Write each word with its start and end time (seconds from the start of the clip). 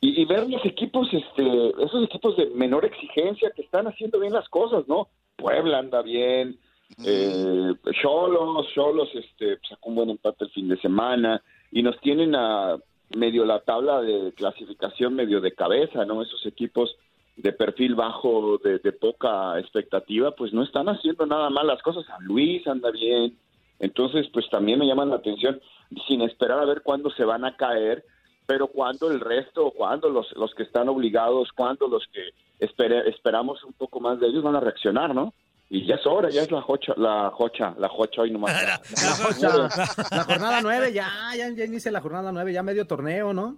y, 0.00 0.24
ver 0.24 0.48
los 0.48 0.64
equipos, 0.64 1.08
este, 1.12 1.68
esos 1.84 2.04
equipos 2.04 2.36
de 2.36 2.46
menor 2.46 2.84
exigencia 2.84 3.50
que 3.54 3.62
están 3.62 3.86
haciendo 3.86 4.18
bien 4.18 4.32
las 4.32 4.48
cosas, 4.48 4.88
¿no? 4.88 5.08
Puebla 5.36 5.78
anda 5.78 6.00
bien, 6.02 6.58
eh, 7.04 7.74
Cholos, 8.00 8.66
Cholos, 8.74 9.08
este, 9.14 9.58
sacó 9.68 9.90
un 9.90 9.94
buen 9.96 10.10
empate 10.10 10.44
el 10.44 10.50
fin 10.50 10.68
de 10.68 10.78
semana 10.78 11.42
y 11.70 11.82
nos 11.82 11.98
tienen 12.00 12.34
a 12.34 12.78
medio 13.16 13.44
la 13.44 13.60
tabla 13.60 14.00
de 14.00 14.32
clasificación 14.32 15.14
medio 15.14 15.40
de 15.40 15.54
cabeza, 15.54 16.04
¿no? 16.04 16.22
Esos 16.22 16.44
equipos 16.46 16.96
de 17.36 17.52
perfil 17.52 17.94
bajo, 17.94 18.58
de, 18.58 18.78
poca 18.92 19.58
expectativa, 19.58 20.32
pues 20.32 20.52
no 20.52 20.62
están 20.62 20.88
haciendo 20.88 21.26
nada 21.26 21.48
mal 21.50 21.66
las 21.66 21.82
cosas. 21.82 22.04
San 22.06 22.24
Luis 22.24 22.66
anda 22.66 22.90
bien. 22.90 23.36
Entonces, 23.78 24.28
pues 24.32 24.48
también 24.50 24.78
me 24.78 24.86
llaman 24.86 25.08
la 25.08 25.16
atención, 25.16 25.60
sin 26.06 26.20
esperar 26.20 26.58
a 26.58 26.66
ver 26.66 26.82
cuándo 26.82 27.10
se 27.10 27.24
van 27.24 27.44
a 27.44 27.56
caer, 27.56 28.04
pero 28.50 28.66
cuándo 28.66 29.08
el 29.08 29.20
resto, 29.20 29.70
cuándo 29.70 30.08
los, 30.10 30.26
los 30.32 30.52
que 30.56 30.64
están 30.64 30.88
obligados, 30.88 31.52
cuándo 31.54 31.86
los 31.86 32.04
que 32.08 32.30
esperamos 32.58 33.62
un 33.62 33.74
poco 33.74 34.00
más 34.00 34.18
de 34.18 34.26
ellos 34.26 34.42
van 34.42 34.56
a 34.56 34.60
reaccionar, 34.60 35.14
¿no? 35.14 35.32
Y 35.68 35.86
ya 35.86 35.94
es 35.94 36.04
hora, 36.04 36.30
ya 36.30 36.42
es 36.42 36.50
la 36.50 36.60
jocha, 36.60 36.94
la 36.96 37.30
jocha, 37.30 37.76
la 37.78 37.88
jocha 37.88 38.22
hoy 38.22 38.32
nomás. 38.32 38.52
La, 39.40 39.48
la, 39.48 39.68
la 40.10 40.24
jornada 40.24 40.60
nueve, 40.62 40.92
ya, 40.92 41.08
ya, 41.36 41.48
ya 41.50 41.64
inicia 41.64 41.92
la 41.92 42.00
jornada 42.00 42.32
nueve, 42.32 42.52
ya 42.52 42.64
medio 42.64 42.88
torneo, 42.88 43.32
¿no? 43.32 43.56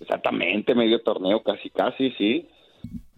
Exactamente, 0.00 0.74
medio 0.74 1.02
torneo, 1.02 1.42
casi, 1.42 1.68
casi, 1.68 2.12
sí. 2.12 2.48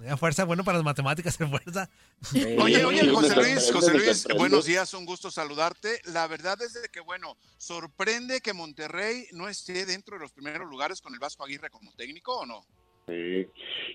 A 0.07 0.17
fuerza, 0.17 0.45
bueno 0.45 0.63
para 0.63 0.79
las 0.79 0.85
matemáticas, 0.85 1.37
de 1.39 1.47
fuerza. 1.47 1.91
Oye, 2.63 2.85
oye, 2.85 3.09
José 3.09 3.35
Luis, 3.35 3.73
José 3.73 3.95
Luis, 3.95 4.29
buenos 4.37 4.65
días, 4.65 4.95
un 4.95 5.05
gusto 5.05 5.31
saludarte. 5.31 6.01
La 6.13 6.29
verdad 6.29 6.57
es 6.63 6.75
de 6.75 6.89
que, 6.89 7.01
bueno, 7.01 7.37
sorprende 7.57 8.41
que 8.41 8.53
Monterrey 8.53 9.25
no 9.33 9.49
esté 9.49 9.87
dentro 9.87 10.17
de 10.17 10.21
los 10.21 10.33
primeros 10.33 10.71
lugares 10.71 11.01
con 11.01 11.15
el 11.15 11.19
Vasco 11.19 11.45
Aguirre 11.45 11.71
como 11.71 11.91
técnico, 11.93 12.39
¿o 12.39 12.47
no? 12.47 12.61
Sí, 13.09 13.47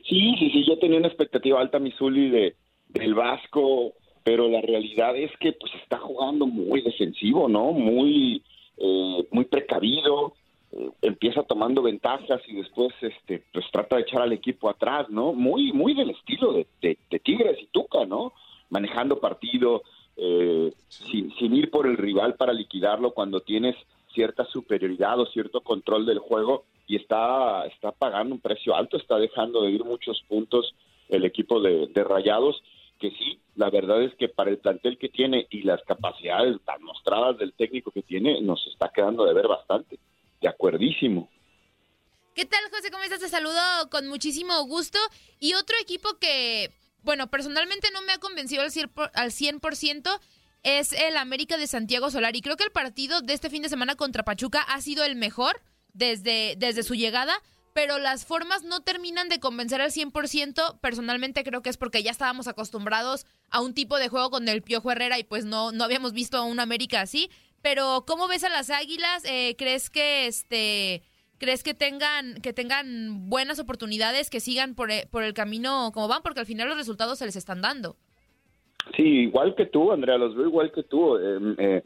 sí, 0.10 0.36
sí, 0.52 0.66
yo 0.68 0.78
tenía 0.80 0.98
una 0.98 1.08
expectativa 1.08 1.62
alta, 1.62 1.80
Misuli, 1.80 2.30
de, 2.30 2.56
del 2.90 3.14
Vasco, 3.14 3.94
pero 4.24 4.50
la 4.50 4.60
realidad 4.62 5.16
es 5.16 5.32
que 5.40 5.54
pues 5.54 5.72
está 5.84 6.00
jugando 6.00 6.48
muy 6.48 6.82
defensivo, 6.82 7.48
¿no? 7.48 7.72
Muy, 7.72 8.44
eh, 8.78 9.28
muy 9.32 9.46
precavido 9.46 10.34
empieza 11.02 11.44
tomando 11.44 11.82
ventajas 11.82 12.42
y 12.48 12.56
después 12.56 12.94
este 13.02 13.44
pues 13.52 13.66
trata 13.72 13.96
de 13.96 14.04
echar 14.04 14.22
al 14.22 14.34
equipo 14.34 14.70
atrás, 14.70 15.10
¿no? 15.10 15.34
Muy 15.34 15.72
muy 15.72 15.94
del 15.94 16.12
estilo 16.12 16.54
de, 16.54 16.68
de, 16.82 17.20
Tigres 17.20 17.58
y 17.62 17.68
Tuca, 17.68 18.06
¿no? 18.06 18.34
Manejando 18.70 19.20
partido 19.20 19.84
eh, 20.18 20.72
sin, 20.88 21.34
sin 21.36 21.56
ir 21.56 21.70
por 21.70 21.88
el 21.88 21.98
rival 21.98 22.36
para 22.36 22.54
liquidarlo 22.54 23.12
cuando 23.12 23.42
tienes 23.42 23.76
cierta 24.14 24.46
superioridad 24.46 25.20
o 25.20 25.26
cierto 25.28 25.62
control 25.62 26.06
del 26.06 26.20
juego 26.20 26.66
y 26.88 26.96
está 26.96 27.66
está 27.68 27.92
pagando 27.92 28.36
un 28.36 28.42
precio 28.42 28.76
alto, 28.76 28.98
está 28.98 29.18
dejando 29.18 29.64
de 29.64 29.72
ir 29.72 29.84
muchos 29.84 30.24
puntos 30.28 30.74
el 31.10 31.26
equipo 31.26 31.60
de, 31.60 31.88
de 31.88 32.04
Rayados 32.04 32.64
que 33.00 33.12
sí, 33.12 33.38
la 33.56 33.70
verdad 33.70 34.02
es 34.02 34.16
que 34.16 34.30
para 34.30 34.50
el 34.50 34.60
plantel 34.60 34.98
que 34.98 35.10
tiene 35.10 35.46
y 35.50 35.64
las 35.64 35.84
capacidades 35.84 36.58
tan 36.64 36.82
mostradas 36.84 37.38
del 37.38 37.52
técnico 37.52 37.92
que 37.92 38.02
tiene, 38.02 38.40
nos 38.40 38.66
está 38.68 38.92
quedando 38.96 39.26
de 39.26 39.34
ver 39.34 39.48
bastante. 39.48 40.00
De 40.44 40.50
acuerdísimo. 40.50 41.30
¿Qué 42.36 42.44
tal, 42.44 42.60
José? 42.70 42.92
¿Cómo 42.92 43.02
estás? 43.02 43.22
Te 43.22 43.30
saludo 43.30 43.62
con 43.90 44.10
muchísimo 44.10 44.62
gusto. 44.66 45.00
Y 45.40 45.54
otro 45.54 45.78
equipo 45.82 46.18
que, 46.20 46.70
bueno, 47.02 47.28
personalmente 47.28 47.88
no 47.94 48.02
me 48.02 48.12
ha 48.12 48.18
convencido 48.18 48.62
al 48.62 48.72
100%, 48.72 50.20
es 50.64 50.92
el 50.92 51.16
América 51.16 51.56
de 51.56 51.66
Santiago 51.66 52.12
Solar. 52.12 52.36
Y 52.36 52.42
creo 52.42 52.58
que 52.58 52.66
el 52.66 52.72
partido 52.72 53.22
de 53.22 53.34
este 53.34 53.50
fin 53.50 53.62
de 53.62 53.70
semana 53.70 53.96
contra 53.96 54.24
Pachuca 54.24 54.62
ha 54.64 54.82
sido 54.82 55.06
el 55.06 55.16
mejor 55.16 55.62
desde, 55.94 56.56
desde 56.58 56.84
su 56.84 56.96
llegada, 56.96 57.42
pero 57.74 57.98
las 57.98 58.26
formas 58.26 58.64
no 58.64 58.82
terminan 58.82 59.30
de 59.30 59.40
convencer 59.40 59.80
al 59.80 59.92
100%. 59.92 60.78
Personalmente 60.82 61.46
creo 61.46 61.62
que 61.62 61.70
es 61.70 61.78
porque 61.78 62.04
ya 62.04 62.12
estábamos 62.12 62.50
acostumbrados 62.50 63.26
a 63.50 63.62
un 63.62 63.74
tipo 63.74 63.98
de 63.98 64.10
juego 64.10 64.30
con 64.30 64.50
el 64.50 64.62
Piojo 64.62 64.92
Herrera 64.92 65.18
y 65.20 65.24
pues 65.24 65.46
no, 65.46 65.72
no 65.72 65.86
habíamos 65.86 66.12
visto 66.12 66.36
a 66.36 66.44
un 66.44 66.60
América 66.60 67.00
así 67.00 67.30
pero 67.64 68.04
¿cómo 68.06 68.28
ves 68.28 68.44
a 68.44 68.50
las 68.50 68.70
Águilas? 68.70 69.26
Eh, 69.26 69.56
¿Crees 69.58 69.90
que 69.90 70.28
este 70.28 71.02
crees 71.40 71.64
que 71.64 71.74
tengan 71.74 72.36
que 72.42 72.54
tengan 72.54 73.30
buenas 73.30 73.60
oportunidades, 73.60 74.30
que 74.30 74.40
sigan 74.40 74.76
por, 74.76 74.92
e, 74.92 75.08
por 75.10 75.24
el 75.24 75.34
camino 75.34 75.92
como 75.94 76.08
van, 76.08 76.22
porque 76.22 76.42
al 76.42 76.46
final 76.46 76.68
los 76.68 76.78
resultados 76.78 77.18
se 77.18 77.26
les 77.26 77.36
están 77.36 77.62
dando? 77.62 77.96
Sí, 78.96 79.04
igual 79.04 79.56
que 79.56 79.66
tú, 79.66 79.92
Andrea, 79.92 80.18
los 80.18 80.36
veo 80.36 80.48
igual 80.48 80.72
que 80.72 80.84
tú. 80.84 81.18
Em, 81.18 81.56
eh, 81.58 81.84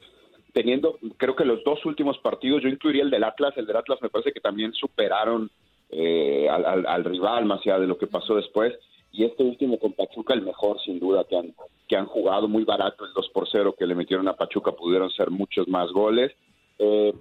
teniendo, 0.51 0.97
creo 1.17 1.35
que 1.35 1.45
los 1.45 1.63
dos 1.63 1.85
últimos 1.85 2.17
partidos, 2.17 2.63
yo 2.63 2.69
incluiría 2.69 3.03
el 3.03 3.11
del 3.11 3.23
Atlas, 3.23 3.53
el 3.55 3.67
del 3.67 3.77
Atlas 3.77 3.99
me 4.01 4.09
parece 4.09 4.31
que 4.31 4.39
también 4.39 4.73
superaron 4.73 5.51
eh, 5.91 6.49
al, 6.49 7.03
rival, 7.05 7.45
más 7.45 7.61
allá 7.61 7.79
de 7.79 7.87
lo 7.87 7.97
que 7.97 8.07
pasó 8.07 8.35
después 8.35 8.73
y 9.17 9.23
este 9.23 9.43
último 9.43 9.79
con 9.79 9.93
Pachuca 9.93 10.35
el 10.35 10.43
mejor 10.43 10.79
sin 10.79 10.99
duda 10.99 11.23
que 11.23 11.35
han, 11.35 11.55
que 11.87 11.97
han 11.97 12.05
jugado 12.05 12.47
muy 12.47 12.63
barato 12.63 13.03
el 13.03 13.13
2 13.13 13.29
por 13.33 13.49
0 13.51 13.73
que 13.75 13.87
le 13.87 13.95
metieron 13.95 14.27
a 14.27 14.35
Pachuca, 14.35 14.73
pudieron 14.73 15.09
ser 15.09 15.31
muchos 15.31 15.67
más 15.67 15.91
goles. 15.91 16.31
Eh, 16.77 17.11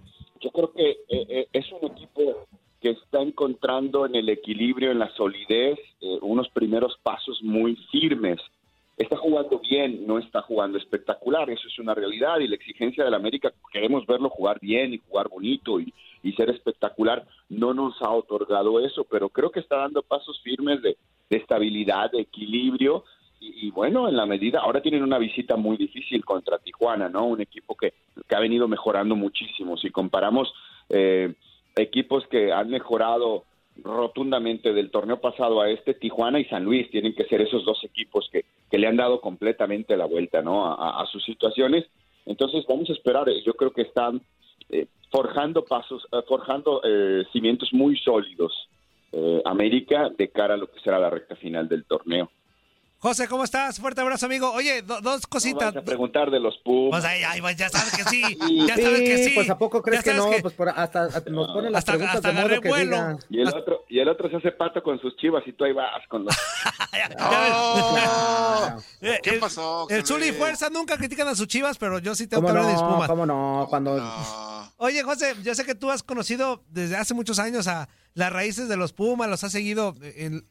yo 0.40 0.50
creo 0.50 0.72
que 0.72 0.90
eh, 0.90 0.98
eh, 1.08 1.48
es 1.54 1.64
un 1.72 1.90
equipo 1.90 2.46
que 2.82 2.90
está 2.90 3.22
encontrando 3.22 4.04
en 4.04 4.14
el 4.14 4.28
equilibrio, 4.28 4.90
en 4.90 4.98
la 4.98 5.10
solidez, 5.16 5.78
unos 6.20 6.50
primeros 6.50 6.98
pasos 7.02 7.42
muy 7.42 7.76
firmes. 7.90 8.40
Está 8.96 9.16
jugando 9.16 9.58
bien, 9.58 10.06
no 10.06 10.18
está 10.18 10.40
jugando 10.40 10.78
espectacular, 10.78 11.50
eso 11.50 11.68
es 11.68 11.78
una 11.78 11.94
realidad 11.94 12.38
y 12.38 12.48
la 12.48 12.54
exigencia 12.54 13.04
del 13.04 13.12
América, 13.12 13.52
queremos 13.70 14.06
verlo 14.06 14.30
jugar 14.30 14.58
bien 14.58 14.94
y 14.94 15.02
jugar 15.06 15.28
bonito 15.28 15.78
y, 15.78 15.92
y 16.22 16.32
ser 16.32 16.48
espectacular, 16.48 17.26
no 17.50 17.74
nos 17.74 18.00
ha 18.00 18.10
otorgado 18.10 18.80
eso, 18.80 19.04
pero 19.04 19.28
creo 19.28 19.50
que 19.50 19.60
está 19.60 19.76
dando 19.76 20.02
pasos 20.02 20.40
firmes 20.42 20.80
de, 20.80 20.96
de 21.30 21.36
estabilidad, 21.36 22.10
de 22.10 22.20
equilibrio. 22.20 23.04
Y, 23.38 23.70
bueno, 23.70 24.08
en 24.08 24.16
la 24.16 24.26
medida, 24.26 24.60
ahora 24.60 24.80
tienen 24.80 25.02
una 25.02 25.18
visita 25.18 25.56
muy 25.56 25.76
difícil 25.76 26.24
contra 26.24 26.58
Tijuana, 26.58 27.08
¿no? 27.08 27.26
Un 27.26 27.42
equipo 27.42 27.76
que, 27.76 27.92
que 28.26 28.34
ha 28.34 28.40
venido 28.40 28.66
mejorando 28.66 29.14
muchísimo. 29.14 29.76
Si 29.76 29.90
comparamos 29.90 30.52
eh, 30.88 31.34
equipos 31.76 32.26
que 32.28 32.50
han 32.52 32.70
mejorado 32.70 33.44
rotundamente 33.82 34.72
del 34.72 34.90
torneo 34.90 35.20
pasado 35.20 35.60
a 35.60 35.70
este, 35.70 35.94
Tijuana 35.94 36.40
y 36.40 36.44
San 36.46 36.64
Luis 36.64 36.90
tienen 36.90 37.14
que 37.14 37.24
ser 37.24 37.40
esos 37.40 37.64
dos 37.64 37.82
equipos 37.84 38.28
que, 38.32 38.44
que 38.70 38.78
le 38.78 38.86
han 38.86 38.96
dado 38.96 39.20
completamente 39.20 39.96
la 39.96 40.06
vuelta, 40.06 40.42
¿no? 40.42 40.72
A, 40.72 41.04
sus 41.06 41.24
situaciones. 41.24 41.84
Entonces 42.24 42.64
vamos 42.68 42.90
a 42.90 42.92
esperar. 42.92 43.28
Yo 43.44 43.54
creo 43.54 43.72
que 43.72 43.82
están 43.82 44.20
eh, 44.70 44.86
forjando 45.10 45.64
pasos, 45.64 46.06
eh, 46.12 46.22
forjando 46.26 46.80
cimientos 47.32 47.72
muy 47.72 47.96
sólidos 47.98 48.68
eh, 49.12 49.40
América 49.44 50.10
de 50.10 50.28
cara 50.28 50.54
a 50.54 50.56
lo 50.56 50.66
que 50.66 50.80
será 50.80 50.98
la 50.98 51.08
recta 51.08 51.36
final 51.36 51.68
del 51.68 51.84
torneo. 51.86 52.30
José, 53.06 53.28
¿cómo 53.28 53.44
estás? 53.44 53.78
Fuerte 53.78 54.00
abrazo, 54.00 54.26
amigo. 54.26 54.50
Oye, 54.50 54.82
dos 54.82 55.28
cositas. 55.28 55.72
No 55.72 55.80
a 55.80 55.84
preguntar 55.84 56.28
de 56.28 56.40
los 56.40 56.58
Pumas. 56.58 56.90
Pues 56.90 57.04
ahí, 57.04 57.22
ahí, 57.22 57.40
pues 57.40 57.54
ya 57.54 57.68
sabes 57.68 57.96
que 57.96 58.02
sí. 58.02 58.20
ya 58.66 58.74
sabes 58.74 59.00
que 59.00 59.18
sí. 59.18 59.30
Pues 59.32 59.48
¿a 59.48 59.56
poco 59.56 59.80
crees 59.80 60.02
que 60.02 60.12
no? 60.12 60.28
Pues 60.42 60.54
por, 60.54 60.70
hasta, 60.70 61.08
nos 61.30 61.46
ponen 61.52 61.70
las 61.70 61.84
preguntas 61.84 62.20
de 62.20 62.32
modo 62.32 62.60
que 62.60 62.68
vuelo. 62.68 63.16
Y 63.30 63.42
el, 63.42 63.46
otro, 63.46 63.84
y 63.88 64.00
el 64.00 64.08
otro 64.08 64.28
se 64.28 64.38
hace 64.38 64.50
pato 64.50 64.82
con 64.82 65.00
sus 65.00 65.16
chivas 65.18 65.44
y 65.46 65.52
tú 65.52 65.62
ahí 65.62 65.72
vas 65.72 66.04
con 66.08 66.24
los... 66.24 66.34
¿Qué 69.22 69.34
pasó? 69.34 69.86
El 69.88 70.04
Zuli 70.04 70.32
Fuerza 70.32 70.68
nunca 70.68 70.96
critican 70.96 71.28
a 71.28 71.36
sus 71.36 71.46
chivas, 71.46 71.78
pero 71.78 72.00
yo 72.00 72.16
sí 72.16 72.26
tengo 72.26 72.42
que 72.42 72.48
hablar 72.48 72.64
no? 72.64 72.70
de 72.70 72.76
Pumas. 72.76 73.08
¿Cómo 73.08 73.24
no? 73.24 73.66
Cuando... 73.70 74.02
Oye, 74.78 75.04
José, 75.04 75.36
yo 75.44 75.54
sé 75.54 75.64
que 75.64 75.76
tú 75.76 75.92
has 75.92 76.02
conocido 76.02 76.64
desde 76.70 76.96
hace 76.96 77.14
muchos 77.14 77.38
años 77.38 77.68
a 77.68 77.88
las 78.14 78.32
raíces 78.32 78.68
de 78.68 78.76
los 78.76 78.92
Pumas, 78.92 79.30
los 79.30 79.44
has 79.44 79.52
seguido 79.52 79.94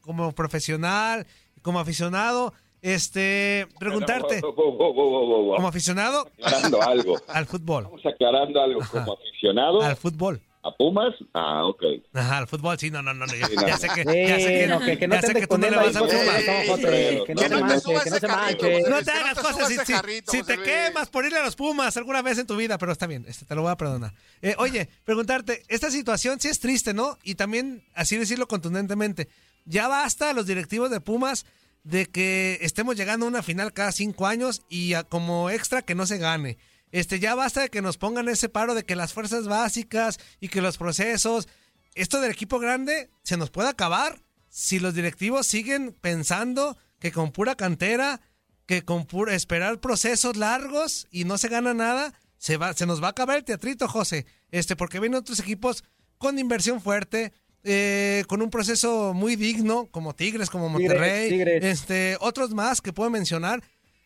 como 0.00 0.32
profesional, 0.32 1.26
como 1.66 1.80
aficionado. 1.80 2.54
Este, 2.80 3.66
preguntarte, 3.80 4.40
como 4.40 5.66
aficionado, 5.66 6.28
aclarando 6.40 6.80
algo. 6.80 7.16
al 7.28 7.46
fútbol. 7.46 7.84
Vamos 7.84 8.06
aclarando 8.06 8.62
algo, 8.62 8.80
como 8.88 9.14
aficionado. 9.14 9.82
Al 9.82 9.96
fútbol. 9.96 10.40
¿A 10.62 10.72
Pumas? 10.76 11.14
Ah, 11.32 11.64
ok. 11.64 11.82
Ajá, 12.12 12.38
al 12.38 12.48
fútbol, 12.48 12.76
sí, 12.78 12.90
no, 12.90 13.00
no, 13.00 13.14
no, 13.14 13.26
ya, 13.26 13.48
ya 13.66 13.76
sé 13.78 13.88
que, 13.88 14.04
ya 14.04 14.36
sé 14.40 14.46
que, 14.46 14.66
no, 14.66 14.80
que, 14.80 14.98
que 14.98 15.06
no 15.06 15.16
tú 15.48 15.58
no 15.58 15.70
le 15.70 15.76
vas 15.76 15.96
a 15.96 16.00
Pumas. 16.00 17.24
Que 17.24 17.34
no 17.34 17.40
se 17.40 17.48
manche, 17.48 17.94
que 18.04 18.10
no 18.10 18.18
se 18.18 18.28
manche. 18.28 18.82
No 18.82 19.02
te 19.02 19.10
hagas 19.12 19.38
cosas, 19.38 19.68
si, 19.68 20.04
si 20.24 20.42
te 20.42 20.58
quemas 20.62 21.08
por 21.08 21.24
irle 21.24 21.38
a 21.38 21.44
los 21.44 21.56
Pumas 21.56 21.96
alguna 21.96 22.20
vez 22.22 22.38
en 22.38 22.46
tu 22.46 22.56
vida, 22.56 22.78
pero 22.78 22.92
está 22.92 23.06
bien, 23.06 23.24
este, 23.28 23.44
te 23.44 23.54
lo 23.54 23.62
voy 23.62 23.70
a 23.70 23.76
perdonar. 23.76 24.12
Eh, 24.42 24.54
oye, 24.58 24.88
preguntarte, 25.04 25.62
esta 25.68 25.90
situación 25.90 26.40
sí 26.40 26.48
es 26.48 26.58
triste, 26.60 26.94
¿no? 26.94 27.16
Y 27.22 27.36
también, 27.36 27.84
así 27.94 28.16
decirlo 28.16 28.48
contundentemente, 28.48 29.28
ya 29.66 29.88
basta 29.88 30.30
a 30.30 30.32
los 30.32 30.46
directivos 30.46 30.90
de 30.90 31.00
Pumas 31.00 31.44
de 31.84 32.06
que 32.06 32.58
estemos 32.62 32.96
llegando 32.96 33.26
a 33.26 33.28
una 33.28 33.42
final 33.42 33.72
cada 33.72 33.92
cinco 33.92 34.26
años 34.26 34.62
y 34.68 34.94
como 35.08 35.50
extra 35.50 35.82
que 35.82 35.94
no 35.94 36.06
se 36.06 36.18
gane. 36.18 36.58
Este, 36.90 37.20
ya 37.20 37.34
basta 37.34 37.60
de 37.60 37.68
que 37.68 37.82
nos 37.82 37.98
pongan 37.98 38.28
ese 38.28 38.48
paro 38.48 38.74
de 38.74 38.84
que 38.84 38.96
las 38.96 39.12
fuerzas 39.12 39.46
básicas 39.46 40.18
y 40.40 40.48
que 40.48 40.62
los 40.62 40.78
procesos, 40.78 41.48
esto 41.94 42.20
del 42.20 42.32
equipo 42.32 42.58
grande 42.58 43.10
se 43.22 43.36
nos 43.36 43.50
puede 43.50 43.68
acabar 43.68 44.22
si 44.48 44.78
los 44.78 44.94
directivos 44.94 45.46
siguen 45.46 45.94
pensando 46.00 46.78
que 46.98 47.12
con 47.12 47.32
pura 47.32 47.56
cantera, 47.56 48.20
que 48.66 48.84
con 48.84 49.06
pura 49.06 49.34
esperar 49.34 49.80
procesos 49.80 50.36
largos 50.36 51.06
y 51.10 51.24
no 51.24 51.38
se 51.38 51.48
gana 51.48 51.74
nada, 51.74 52.14
se 52.38 52.56
va, 52.56 52.72
se 52.72 52.86
nos 52.86 53.02
va 53.02 53.08
a 53.08 53.10
acabar 53.10 53.36
el 53.36 53.44
teatrito, 53.44 53.88
José. 53.88 54.26
Este, 54.50 54.76
porque 54.76 55.00
vienen 55.00 55.18
otros 55.20 55.40
equipos 55.40 55.84
con 56.18 56.38
inversión 56.38 56.80
fuerte, 56.80 57.32
eh, 57.66 58.24
con 58.28 58.42
un 58.42 58.50
proceso 58.50 59.12
muy 59.12 59.34
digno, 59.34 59.88
como 59.90 60.14
Tigres, 60.14 60.50
como 60.50 60.68
Monterrey, 60.68 61.42
este, 61.62 62.16
otros 62.20 62.50
más 62.52 62.80
que 62.80 62.92
puedo 62.92 63.10
mencionar, 63.10 63.60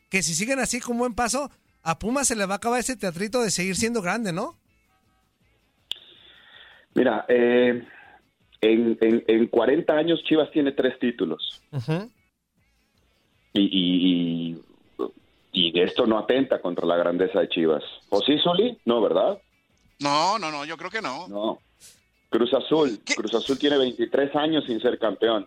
que 0.08 0.22
si 0.22 0.34
siguen 0.34 0.58
así 0.60 0.80
con 0.80 0.96
buen 0.96 1.14
paso, 1.14 1.50
a 1.82 1.98
Puma 1.98 2.24
se 2.24 2.36
le 2.36 2.46
va 2.46 2.54
a 2.54 2.56
acabar 2.56 2.80
ese 2.80 2.96
teatrito 2.96 3.42
de 3.42 3.50
seguir 3.50 3.76
siendo 3.76 4.00
grande, 4.00 4.32
¿no? 4.32 4.56
Mira, 6.94 7.26
eh, 7.28 7.86
en, 8.62 8.98
en, 9.00 9.46
40 9.46 9.92
años 9.92 10.24
Chivas 10.24 10.50
tiene 10.50 10.72
tres 10.72 10.98
títulos. 10.98 11.62
y, 13.52 14.56
y, 15.52 15.72
de 15.72 15.82
esto 15.82 16.06
no 16.06 16.18
atenta 16.18 16.60
contra 16.60 16.86
la 16.86 16.96
grandeza 16.96 17.40
de 17.40 17.48
Chivas. 17.48 17.84
¿O 18.08 18.20
sí, 18.22 18.38
Soli? 18.38 18.78
No, 18.86 19.00
¿verdad? 19.02 19.38
No, 20.00 20.38
no, 20.38 20.50
no, 20.50 20.64
yo 20.64 20.76
creo 20.76 20.90
que 20.90 21.02
no. 21.02 21.28
No. 21.28 21.58
Cruz 22.30 22.54
Azul. 22.54 23.00
Cruz 23.16 23.34
Azul 23.34 23.58
tiene 23.58 23.76
23 23.76 24.34
años 24.36 24.64
sin 24.66 24.80
ser 24.80 24.98
campeón. 24.98 25.46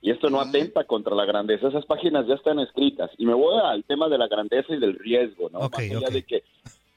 Y 0.00 0.10
esto 0.10 0.30
no 0.30 0.40
atenta 0.40 0.84
contra 0.84 1.14
la 1.14 1.24
grandeza. 1.24 1.68
Esas 1.68 1.86
páginas 1.86 2.26
ya 2.26 2.34
están 2.34 2.58
escritas. 2.58 3.10
Y 3.18 3.26
me 3.26 3.34
voy 3.34 3.58
al 3.62 3.84
tema 3.84 4.08
de 4.08 4.18
la 4.18 4.28
grandeza 4.28 4.74
y 4.74 4.80
del 4.80 4.98
riesgo, 4.98 5.48
¿no? 5.50 5.60
Más 5.60 5.78
allá 5.78 6.10
de 6.10 6.22
que 6.24 6.42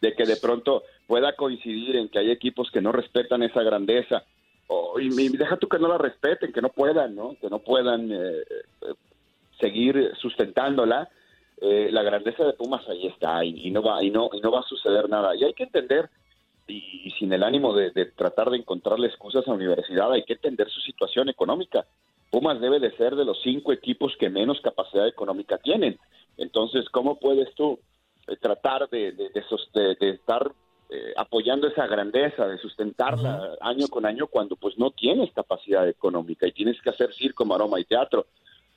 de 0.02 0.14
que 0.14 0.26
de 0.26 0.36
pronto 0.38 0.84
pueda 1.08 1.36
coincidir 1.36 1.96
en 1.96 2.10
que 2.10 2.20
hay 2.20 2.32
equipos 2.32 2.70
que 2.72 2.82
no 2.82 2.92
respetan 2.92 3.44
esa 3.44 3.64
grandeza. 3.64 4.24
y, 5.00 5.38
deja 5.38 5.58
tú 5.58 5.68
que 5.68 5.80
no 5.80 5.88
la 5.88 5.98
respeten, 5.98 6.52
que 6.52 6.62
no 6.62 6.70
puedan, 6.70 7.16
¿no? 7.16 7.36
Que 7.40 7.50
no 7.50 7.60
puedan 7.60 8.12
eh, 8.12 8.44
eh, 8.82 8.94
seguir 9.60 10.12
sustentándola. 10.20 11.10
Eh, 11.62 11.90
la 11.92 12.04
grandeza 12.04 12.44
de 12.44 12.54
Pumas 12.54 12.88
ahí 12.90 13.08
está 13.08 13.44
y, 13.46 13.72
no 13.72 13.82
va 13.82 14.04
y 14.04 14.10
no 14.10 14.30
y 14.34 14.42
no 14.42 14.52
va 14.52 14.60
a 14.60 14.70
suceder 14.70 15.10
nada. 15.10 15.36
Y 15.36 15.44
hay 15.44 15.54
que 15.54 15.64
entender 15.64 16.10
y, 16.68 17.12
sin 17.20 17.32
el 17.34 17.44
ánimo 17.44 17.74
de, 17.74 17.92
de, 17.92 18.06
tratar 18.06 18.50
de 18.50 18.58
encontrarle 18.58 19.08
excusas 19.08 19.46
a 19.48 19.52
la 19.52 19.58
universidad, 19.58 20.12
hay 20.12 20.24
que 20.24 20.34
entender 20.34 20.70
su 20.70 20.82
situación 20.82 21.30
económica. 21.30 21.86
Pumas 22.32 22.60
debe 22.60 22.80
de 22.80 22.96
ser 22.98 23.16
de 23.16 23.26
los 23.26 23.42
cinco 23.42 23.72
equipos 23.72 24.14
que 24.20 24.30
menos 24.30 24.60
capacidad 24.62 25.08
económica 25.08 25.58
tienen. 25.58 25.98
Entonces, 26.38 26.90
¿cómo 26.90 27.20
puedes 27.20 27.54
tú 27.56 27.80
eh, 28.28 28.36
tratar 28.38 28.90
de, 28.90 29.12
de, 29.12 30.10
estar 30.10 30.52
eh, 30.90 31.14
apoyando 31.16 31.68
esa 31.68 31.88
grandeza, 31.88 32.48
de 32.48 32.58
sustentarla 32.58 33.58
año 33.62 33.88
con 33.88 34.06
año 34.06 34.28
cuando 34.28 34.56
pues 34.56 34.78
no 34.78 34.92
tienes 34.92 35.32
capacidad 35.34 35.88
económica 35.88 36.48
y 36.48 36.52
tienes 36.52 36.82
que 36.82 36.90
hacer 36.90 37.14
circo, 37.14 37.46
maroma 37.46 37.80
y 37.80 37.86
teatro? 37.86 38.26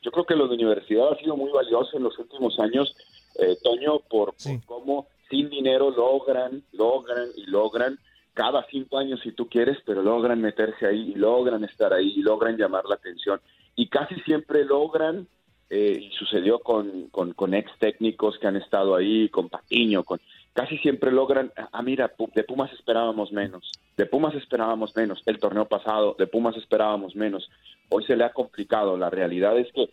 Yo 0.02 0.10
creo 0.10 0.24
que 0.24 0.36
lo 0.36 0.48
de 0.48 0.54
universidad 0.54 1.12
ha 1.12 1.18
sido 1.18 1.36
muy 1.36 1.50
valioso 1.50 1.96
en 1.96 2.04
los 2.04 2.18
últimos 2.18 2.58
años, 2.60 2.94
eh, 3.38 3.56
Toño, 3.62 4.00
por, 4.08 4.34
por 4.34 4.64
cómo 4.66 5.06
sin 5.30 5.50
dinero 5.50 5.90
logran, 5.90 6.62
logran 6.72 7.28
y 7.36 7.46
logran 7.46 7.98
cada 8.38 8.64
cinco 8.70 8.98
años 8.98 9.20
si 9.22 9.32
tú 9.32 9.48
quieres, 9.48 9.78
pero 9.84 10.02
logran 10.02 10.40
meterse 10.40 10.86
ahí 10.86 11.12
y 11.12 11.14
logran 11.14 11.64
estar 11.64 11.92
ahí 11.92 12.14
y 12.16 12.22
logran 12.22 12.56
llamar 12.56 12.84
la 12.84 12.94
atención. 12.94 13.40
Y 13.74 13.88
casi 13.88 14.14
siempre 14.20 14.64
logran, 14.64 15.26
eh, 15.70 15.98
y 16.00 16.10
sucedió 16.12 16.60
con, 16.60 17.08
con, 17.10 17.54
ex 17.54 17.70
técnicos 17.78 18.38
que 18.38 18.46
han 18.46 18.56
estado 18.56 18.94
ahí, 18.94 19.28
con 19.28 19.48
Patiño, 19.48 20.04
con, 20.04 20.20
casi 20.58 20.76
siempre 20.78 21.12
logran, 21.12 21.52
ah, 21.70 21.82
mira, 21.82 22.12
de 22.34 22.42
Pumas 22.42 22.72
esperábamos 22.72 23.30
menos, 23.30 23.70
de 23.96 24.06
Pumas 24.06 24.34
esperábamos 24.34 24.96
menos, 24.96 25.22
el 25.26 25.38
torneo 25.38 25.66
pasado, 25.66 26.16
de 26.18 26.26
Pumas 26.26 26.56
esperábamos 26.56 27.14
menos, 27.14 27.48
hoy 27.90 28.04
se 28.06 28.16
le 28.16 28.24
ha 28.24 28.32
complicado, 28.32 28.96
la 28.96 29.08
realidad 29.08 29.56
es 29.56 29.72
que 29.72 29.88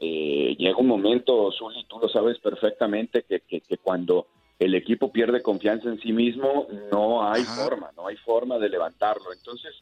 eh, 0.00 0.54
llega 0.58 0.76
un 0.76 0.86
momento, 0.86 1.50
Zuli, 1.50 1.86
tú 1.88 1.98
lo 1.98 2.10
sabes 2.10 2.38
perfectamente, 2.40 3.22
que, 3.22 3.40
que, 3.40 3.62
que 3.62 3.78
cuando 3.78 4.26
el 4.58 4.74
equipo 4.74 5.10
pierde 5.10 5.40
confianza 5.40 5.88
en 5.88 5.98
sí 5.98 6.12
mismo, 6.12 6.66
no 6.92 7.26
hay 7.26 7.44
forma, 7.44 7.90
no 7.96 8.06
hay 8.06 8.16
forma 8.16 8.58
de 8.58 8.68
levantarlo. 8.68 9.32
Entonces, 9.32 9.74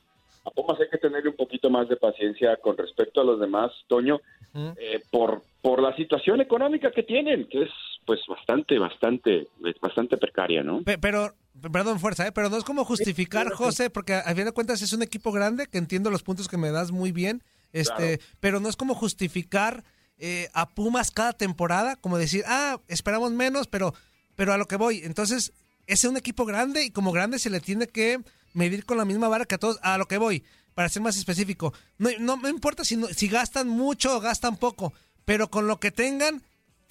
a 0.44 0.50
Pumas 0.52 0.78
hay 0.78 0.90
que 0.90 0.98
tenerle 0.98 1.30
un 1.30 1.36
poquito 1.36 1.70
más 1.70 1.88
de 1.88 1.96
paciencia 1.96 2.56
con 2.58 2.76
respecto 2.76 3.20
a 3.20 3.24
los 3.24 3.40
demás, 3.40 3.72
Toño, 3.88 4.20
eh, 4.54 5.02
por, 5.10 5.42
por 5.60 5.82
la 5.82 5.96
situación 5.96 6.40
económica 6.40 6.92
que 6.92 7.02
tienen, 7.02 7.46
que 7.46 7.62
es 7.62 7.70
pues 8.06 8.20
bastante, 8.28 8.78
bastante, 8.78 9.48
bastante 9.80 10.16
precaria, 10.16 10.62
¿no? 10.62 10.82
Pero, 11.00 11.34
perdón, 11.72 12.00
fuerza, 12.00 12.26
¿eh? 12.26 12.32
pero 12.32 12.50
no 12.50 12.56
es 12.56 12.64
como 12.64 12.84
justificar, 12.84 13.50
José, 13.50 13.90
porque 13.90 14.14
a 14.14 14.34
fin 14.34 14.44
de 14.44 14.52
cuentas 14.52 14.82
es 14.82 14.92
un 14.92 15.02
equipo 15.02 15.32
grande, 15.32 15.66
que 15.66 15.78
entiendo 15.78 16.10
los 16.10 16.22
puntos 16.22 16.48
que 16.48 16.56
me 16.56 16.70
das 16.70 16.92
muy 16.92 17.12
bien, 17.12 17.42
este, 17.72 18.20
pero 18.40 18.60
no 18.60 18.68
es 18.68 18.76
como 18.76 18.94
justificar 18.94 19.84
eh, 20.18 20.48
a 20.54 20.68
Pumas 20.68 21.10
cada 21.10 21.32
temporada, 21.32 21.96
como 21.96 22.18
decir, 22.18 22.44
ah, 22.46 22.80
esperamos 22.88 23.32
menos, 23.32 23.66
pero 23.66 23.94
pero 24.36 24.52
a 24.52 24.58
lo 24.58 24.66
que 24.66 24.76
voy, 24.76 25.00
entonces, 25.04 25.52
ese 25.86 26.06
es 26.06 26.10
un 26.10 26.16
equipo 26.16 26.44
grande 26.44 26.84
y 26.84 26.90
como 26.90 27.12
grande 27.12 27.38
se 27.38 27.50
le 27.50 27.60
tiene 27.60 27.86
que 27.86 28.20
medir 28.52 28.84
con 28.84 28.98
la 28.98 29.04
misma 29.04 29.28
vara 29.28 29.44
que 29.44 29.56
a 29.56 29.58
todos. 29.58 29.78
A 29.82 29.98
lo 29.98 30.06
que 30.06 30.18
voy, 30.18 30.44
para 30.74 30.88
ser 30.88 31.02
más 31.02 31.16
específico, 31.16 31.72
no, 31.98 32.10
no 32.18 32.36
me 32.36 32.50
importa 32.50 32.84
si, 32.84 33.00
si 33.14 33.28
gastan 33.28 33.68
mucho 33.68 34.16
o 34.16 34.20
gastan 34.20 34.56
poco, 34.56 34.92
pero 35.24 35.50
con 35.50 35.66
lo 35.66 35.78
que 35.78 35.90
tengan, 35.90 36.42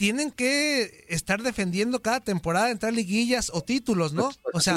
tienen 0.03 0.31
que 0.31 1.05
estar 1.07 1.41
defendiendo 1.43 2.01
cada 2.01 2.19
temporada, 2.19 2.69
entrar 2.69 2.91
liguillas 2.91 3.49
o 3.53 3.61
títulos, 3.61 4.11
¿no? 4.11 4.31
Pues, 4.51 4.53
o 4.53 4.59
sea, 4.59 4.75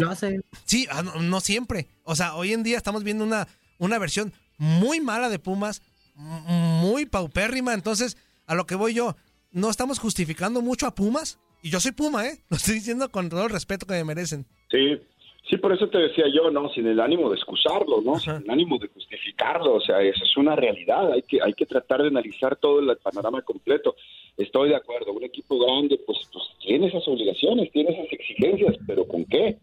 sí, 0.66 0.87
ah, 0.88 1.02
no, 1.02 1.40
siempre. 1.40 1.88
O 2.04 2.14
sea, 2.14 2.37
hoy 2.37 2.52
en 2.52 2.62
día 2.62 2.76
estamos 2.76 3.02
viendo 3.02 3.25
una, 3.25 3.49
una 3.78 3.99
versión 3.99 4.33
muy 4.56 5.00
mala 5.00 5.28
de 5.28 5.40
Pumas, 5.40 5.83
muy 6.14 7.06
paupérrima. 7.06 7.75
Entonces, 7.75 8.16
a 8.47 8.54
lo 8.54 8.68
que 8.68 8.76
voy 8.76 8.95
yo, 8.95 9.16
no 9.50 9.68
estamos 9.68 9.99
justificando 9.99 10.62
mucho 10.62 10.87
a 10.87 10.95
Pumas. 10.95 11.40
Y 11.61 11.71
yo 11.71 11.80
soy 11.80 11.90
Puma, 11.90 12.25
¿eh? 12.28 12.40
Lo 12.49 12.56
estoy 12.56 12.75
diciendo 12.75 13.11
con 13.11 13.28
todo 13.28 13.42
el 13.42 13.50
respeto 13.50 13.85
que 13.85 13.95
me 13.95 14.04
merecen. 14.04 14.47
Sí, 14.71 14.97
Sí, 15.48 15.58
por 15.58 15.72
eso 15.72 15.88
te 15.88 15.98
decía 15.98 16.24
yo, 16.32 16.50
¿no? 16.50 16.68
Sin 16.70 16.88
el 16.88 16.98
ánimo 16.98 17.30
de 17.30 17.36
excusarlo, 17.36 18.00
¿no? 18.00 18.18
Sin 18.18 18.32
el 18.32 18.50
ánimo 18.50 18.78
de 18.78 18.88
justificarlo, 18.88 19.74
o 19.74 19.80
sea, 19.80 20.02
eso 20.02 20.24
es 20.24 20.36
una 20.36 20.56
realidad, 20.56 21.12
hay 21.12 21.22
que, 21.22 21.40
hay 21.40 21.52
que 21.52 21.66
tratar 21.66 22.02
de 22.02 22.08
analizar 22.08 22.56
todo 22.56 22.80
el 22.80 22.96
panorama 22.96 23.42
completo. 23.42 23.94
Estoy 24.36 24.70
de 24.70 24.76
acuerdo, 24.76 25.12
un 25.12 25.22
equipo 25.22 25.56
grande, 25.58 26.00
pues, 26.04 26.18
pues 26.32 26.44
tiene 26.60 26.88
esas 26.88 27.06
obligaciones, 27.06 27.70
tiene 27.70 27.90
esas 27.90 28.12
exigencias, 28.12 28.76
pero 28.88 29.06
¿con 29.06 29.24
qué? 29.24 29.56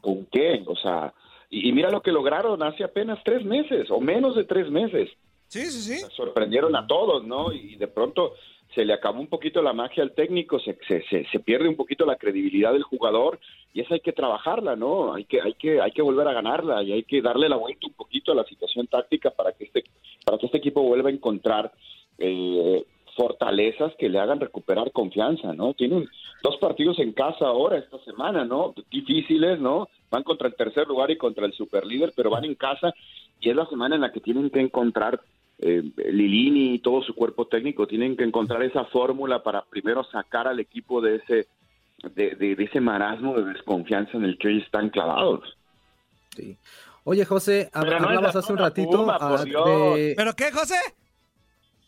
¿Con 0.00 0.24
qué? 0.26 0.62
O 0.66 0.76
sea, 0.76 1.12
y, 1.50 1.72
mira 1.72 1.90
lo 1.90 2.00
que 2.00 2.12
lograron 2.12 2.62
hace 2.62 2.84
apenas 2.84 3.18
tres 3.24 3.44
meses, 3.44 3.90
o 3.90 4.00
menos 4.00 4.36
de 4.36 4.44
tres 4.44 4.70
meses. 4.70 5.10
Sí, 5.48 5.66
sí, 5.66 5.96
sí. 5.96 6.06
sorprendieron 6.16 6.74
a 6.76 6.86
todos, 6.86 7.24
¿no? 7.24 7.52
Y 7.52 7.76
de 7.76 7.88
pronto 7.88 8.34
se 8.74 8.84
le 8.84 8.92
acabó 8.92 9.20
un 9.20 9.28
poquito 9.28 9.62
la 9.62 9.72
magia 9.72 10.02
al 10.02 10.12
técnico, 10.12 10.58
se, 10.58 10.76
se, 10.86 11.24
se, 11.24 11.40
pierde 11.40 11.68
un 11.68 11.76
poquito 11.76 12.04
la 12.04 12.16
credibilidad 12.16 12.72
del 12.72 12.82
jugador 12.82 13.38
y 13.72 13.80
esa 13.80 13.94
hay 13.94 14.00
que 14.00 14.12
trabajarla, 14.12 14.76
¿no? 14.76 15.14
Hay 15.14 15.24
que, 15.24 15.40
hay 15.40 15.54
que, 15.54 15.80
hay 15.80 15.92
que 15.92 16.02
volver 16.02 16.26
a 16.28 16.32
ganarla 16.32 16.82
y 16.82 16.92
hay 16.92 17.04
que 17.04 17.22
darle 17.22 17.48
la 17.48 17.56
vuelta 17.56 17.86
un 17.86 17.94
poquito 17.94 18.32
a 18.32 18.34
la 18.34 18.44
situación 18.44 18.86
táctica 18.86 19.30
para 19.30 19.52
que 19.52 19.64
este, 19.64 19.84
para 20.24 20.38
que 20.38 20.46
este 20.46 20.58
equipo 20.58 20.82
vuelva 20.82 21.08
a 21.08 21.12
encontrar 21.12 21.72
eh, 22.18 22.84
fortalezas 23.16 23.94
que 23.96 24.08
le 24.08 24.18
hagan 24.18 24.40
recuperar 24.40 24.90
confianza, 24.92 25.52
¿no? 25.52 25.74
Tienen 25.74 26.08
dos 26.42 26.56
partidos 26.56 26.98
en 26.98 27.12
casa 27.12 27.46
ahora 27.46 27.78
esta 27.78 27.98
semana, 28.00 28.44
¿no? 28.44 28.74
Difíciles, 28.90 29.60
¿no? 29.60 29.88
Van 30.10 30.24
contra 30.24 30.48
el 30.48 30.54
tercer 30.54 30.86
lugar 30.88 31.10
y 31.10 31.16
contra 31.16 31.46
el 31.46 31.52
superlíder, 31.52 32.12
pero 32.16 32.30
van 32.30 32.44
en 32.44 32.54
casa 32.54 32.92
y 33.40 33.50
es 33.50 33.56
la 33.56 33.66
semana 33.66 33.94
en 33.94 34.00
la 34.00 34.12
que 34.12 34.20
tienen 34.20 34.50
que 34.50 34.60
encontrar 34.60 35.20
eh, 35.58 35.82
Lilini 35.96 36.74
y 36.74 36.78
todo 36.80 37.02
su 37.02 37.14
cuerpo 37.14 37.46
técnico 37.46 37.86
tienen 37.86 38.16
que 38.16 38.24
encontrar 38.24 38.62
esa 38.62 38.84
fórmula 38.86 39.42
para 39.42 39.64
primero 39.64 40.04
sacar 40.04 40.48
al 40.48 40.60
equipo 40.60 41.00
de 41.00 41.16
ese 41.16 41.46
de, 42.14 42.56
ese 42.58 42.80
marasmo 42.80 43.34
de 43.34 43.52
desconfianza 43.52 44.16
en 44.16 44.24
el 44.24 44.36
que 44.38 44.50
ellos 44.50 44.64
están 44.64 44.90
clavados. 44.90 45.56
Sí. 46.36 46.56
Oye, 47.04 47.24
José, 47.24 47.70
hablabas 47.72 48.36
hace 48.36 48.52
un 48.52 48.58
ratito. 48.58 49.06
Ah, 49.10 49.42
¿Pero 49.44 50.34
qué, 50.34 50.50
José? 50.52 50.76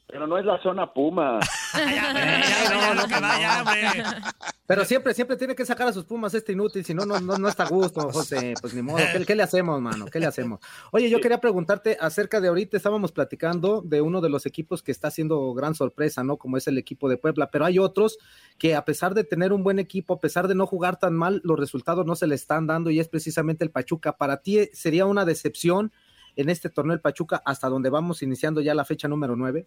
Pero 0.08 0.28
no 0.28 0.38
es 0.38 0.44
la 0.44 0.62
zona 0.62 0.92
Puma. 0.92 1.40
Pero 4.66 4.84
siempre, 4.84 5.14
siempre 5.14 5.36
tiene 5.36 5.56
que 5.56 5.66
sacar 5.66 5.88
a 5.88 5.92
sus 5.92 6.04
Pumas 6.04 6.32
este 6.32 6.52
inútil, 6.52 6.84
si 6.84 6.94
no, 6.94 7.04
no, 7.04 7.18
no, 7.20 7.48
está 7.48 7.64
a 7.64 7.68
gusto, 7.68 8.08
José. 8.12 8.54
Pues 8.60 8.72
ni 8.72 8.82
modo. 8.82 8.98
¿Qué, 9.26 9.34
le 9.34 9.42
hacemos, 9.42 9.80
mano? 9.80 10.06
¿Qué 10.06 10.20
le 10.20 10.26
hacemos? 10.26 10.60
Oye, 10.92 11.10
yo 11.10 11.20
quería 11.20 11.40
preguntarte 11.40 11.96
acerca 12.00 12.40
de 12.40 12.48
ahorita, 12.48 12.76
estábamos 12.76 13.10
platicando 13.10 13.82
de 13.82 14.00
uno 14.00 14.20
de 14.20 14.28
los 14.28 14.46
equipos 14.46 14.82
que 14.82 14.92
está 14.92 15.08
haciendo 15.08 15.52
gran 15.54 15.74
sorpresa, 15.74 16.22
¿no? 16.22 16.36
Como 16.36 16.56
es 16.56 16.68
el 16.68 16.78
equipo 16.78 17.08
de 17.08 17.16
Puebla, 17.16 17.50
pero 17.50 17.64
hay 17.64 17.80
otros 17.80 18.18
que 18.58 18.76
a 18.76 18.84
pesar 18.84 19.12
de 19.12 19.24
tener 19.24 19.52
un 19.52 19.64
buen 19.64 19.80
equipo, 19.80 20.14
a 20.14 20.20
pesar 20.20 20.46
de 20.46 20.54
no 20.54 20.66
jugar 20.66 20.98
tan 20.98 21.14
mal, 21.14 21.40
los 21.42 21.58
resultados 21.58 22.06
no 22.06 22.14
se 22.14 22.28
le 22.28 22.36
están 22.36 22.68
dando 22.68 22.90
y 22.90 23.00
es 23.00 23.08
precisamente 23.08 23.64
el 23.64 23.72
Pachuca. 23.72 24.16
Para 24.16 24.38
ti 24.38 24.70
sería 24.72 25.06
una 25.06 25.24
decepción 25.24 25.92
en 26.36 26.50
este 26.50 26.70
torneo 26.70 26.94
el 26.94 27.00
Pachuca 27.00 27.42
hasta 27.44 27.68
donde 27.68 27.90
vamos 27.90 28.22
iniciando 28.22 28.60
ya 28.60 28.74
la 28.74 28.84
fecha 28.84 29.08
número 29.08 29.36
9? 29.36 29.66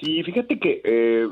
Sí, 0.00 0.22
fíjate 0.22 0.58
que 0.58 0.80
eh, 0.84 1.28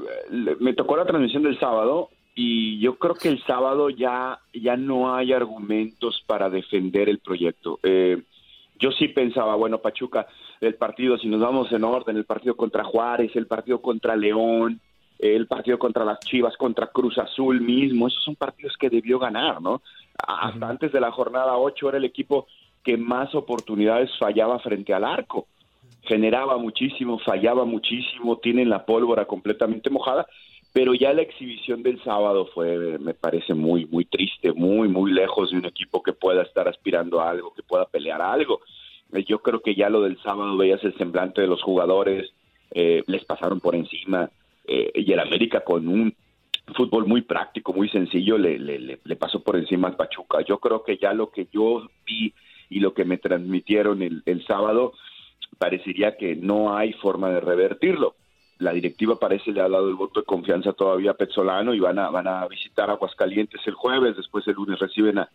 me 0.61 0.75
tocó 0.75 0.97
la 0.97 1.07
transmisión 1.07 1.43
del 1.43 1.59
sábado 1.59 2.11
y 2.35 2.79
yo 2.79 2.97
creo 2.99 3.15
que 3.15 3.29
el 3.29 3.43
sábado 3.45 3.91
ya, 3.91 4.39
ya 4.53 4.77
no 4.77 5.15
hay 5.15 5.33
argumentos 5.33 6.23
para 6.27 6.51
defender 6.51 7.09
el 7.09 7.19
proyecto. 7.19 7.81
Eh, 7.83 8.23
yo 8.79 8.93
sí 8.93 9.09
pensaba, 9.09 9.57
bueno, 9.57 9.79
Pachuca, 9.79 10.27
el 10.61 10.75
partido, 10.75 11.19
si 11.19 11.29
nos 11.29 11.41
vamos 11.41 11.73
en 11.73 11.85
orden, 11.85 12.17
el 12.17 12.25
partido 12.25 12.55
contra 12.55 12.85
Juárez, 12.85 13.35
el 13.35 13.47
partido 13.47 13.81
contra 13.81 14.15
León, 14.15 14.81
el 15.19 15.47
partido 15.47 15.79
contra 15.79 16.05
las 16.05 16.21
Chivas, 16.21 16.57
contra 16.57 16.87
Cruz 16.87 17.19
Azul 17.19 17.61
mismo, 17.61 18.09
esos 18.09 18.25
son 18.25 18.37
partidos 18.37 18.77
que 18.79 18.89
debió 18.89 19.19
ganar, 19.19 19.61
¿no? 19.61 19.83
Hasta 20.17 20.69
antes 20.69 20.93
de 20.93 21.01
la 21.01 21.11
jornada 21.11 21.59
8 21.59 21.89
era 21.89 21.99
el 21.99 22.05
equipo 22.05 22.47
que 22.83 22.97
más 22.97 23.35
oportunidades 23.35 24.11
fallaba 24.19 24.59
frente 24.61 24.95
al 24.95 25.05
arco 25.05 25.47
generaba 26.03 26.57
muchísimo, 26.59 27.19
fallaba 27.19 27.65
muchísimo, 27.65 28.39
tienen 28.39 28.69
la 28.69 28.85
pólvora 28.85 29.27
completamente 29.27 29.91
mojada, 29.91 30.27
pero 30.73 30.95
ya 30.95 31.13
la 31.13 31.23
exhibición 31.23 31.83
del 31.83 32.03
sábado 32.03 32.49
fue, 32.55 32.99
me 32.99 33.15
parece, 33.15 33.55
muy, 33.55 33.87
muy 33.87 34.05
triste, 34.05 34.53
muy, 34.53 34.89
muy 34.89 35.13
lejos 35.13 35.51
de 35.51 35.59
un 35.59 35.67
equipo 35.67 36.03
que 36.03 36.13
pueda 36.13 36.43
estar 36.43 36.69
aspirando 36.69 37.21
a 37.21 37.31
algo, 37.31 37.53
que 37.55 37.63
pueda 37.63 37.87
pelear 37.87 38.23
a 38.23 38.33
algo. 38.33 38.61
Eh, 39.13 39.25
yo 39.25 39.41
creo 39.41 39.61
que 39.61 39.75
ya 39.75 39.91
lo 39.91 40.03
del 40.03 40.21
sábado 40.23 40.57
veías 40.57 40.83
el 40.85 40.97
semblante 40.97 41.41
de 41.41 41.49
los 41.49 41.63
jugadores, 41.63 42.31
eh, 42.71 43.03
les 43.07 43.25
pasaron 43.25 43.59
por 43.61 43.75
encima, 43.75 44.31
eh, 44.65 44.93
y 44.95 45.13
el 45.13 45.19
América 45.19 45.63
con 45.65 45.89
un 45.89 46.15
fútbol 46.77 47.07
muy 47.07 47.23
práctico, 47.23 47.73
muy 47.73 47.89
sencillo, 47.89 48.39
le, 48.39 48.57
le, 48.59 49.01
le, 49.03 49.17
pasó 49.17 49.43
por 49.43 49.57
encima 49.57 49.89
al 49.89 49.97
Pachuca. 49.97 50.43
Yo 50.43 50.59
creo 50.59 50.85
que 50.85 50.99
ya 50.99 51.13
lo 51.13 51.31
que 51.31 51.49
yo 51.53 51.89
vi 52.07 52.33
y 52.69 52.79
lo 52.79 52.95
que 52.95 53.05
me 53.05 53.19
transmitieron 53.19 54.03
el, 54.03 54.23
el 54.27 54.47
sábado, 54.47 54.93
parecería 55.61 56.17
que 56.17 56.37
no 56.37 56.75
hay 56.75 56.95
forma 56.95 57.29
de 57.29 57.39
revertirlo. 57.39 58.17
La 58.61 58.73
directiva 58.73 59.19
parece 59.19 59.53
le 59.53 59.61
ha 59.61 59.69
dado 59.69 59.91
el 59.91 59.95
voto 59.95 60.21
de 60.21 60.27
confianza 60.27 60.73
todavía 60.73 61.11
a 61.11 61.15
Petzolano 61.15 61.75
y 61.75 61.81
van 61.81 61.99
a, 61.99 62.09
van 62.09 62.27
a 62.27 62.49
visitar 62.49 62.89
Aguascalientes 62.89 63.61
el 63.67 63.75
jueves, 63.75 64.17
después 64.17 64.47
el 64.49 64.55
lunes 64.55 64.79
reciben 64.79 65.19
a, 65.19 65.29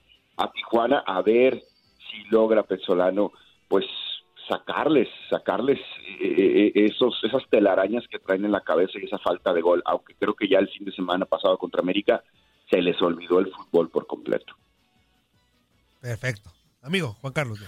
Tijuana 0.52 1.04
a 1.06 1.22
ver 1.22 1.62
si 2.10 2.24
logra 2.32 2.64
Petzolano 2.64 3.34
pues 3.68 3.86
sacarles, 4.50 5.10
sacarles 5.30 5.80
eh, 6.20 6.72
eh, 6.76 6.86
esos, 6.86 7.24
esas 7.24 7.48
telarañas 7.50 8.04
que 8.08 8.18
traen 8.18 8.46
en 8.46 8.52
la 8.52 8.62
cabeza 8.62 8.94
y 9.00 9.06
esa 9.06 9.20
falta 9.20 9.54
de 9.54 9.62
gol, 9.62 9.84
aunque 9.86 10.16
creo 10.16 10.34
que 10.34 10.48
ya 10.48 10.58
el 10.58 10.70
fin 10.70 10.86
de 10.86 10.92
semana 10.92 11.26
pasado 11.26 11.58
contra 11.60 11.82
América 11.82 12.24
se 12.70 12.82
les 12.82 13.00
olvidó 13.00 13.40
el 13.40 13.52
fútbol 13.52 13.90
por 13.90 14.08
completo. 14.08 14.56
Perfecto. 16.02 16.50
Amigo, 16.86 17.18
Juan 17.22 17.34
Carlos. 17.34 17.60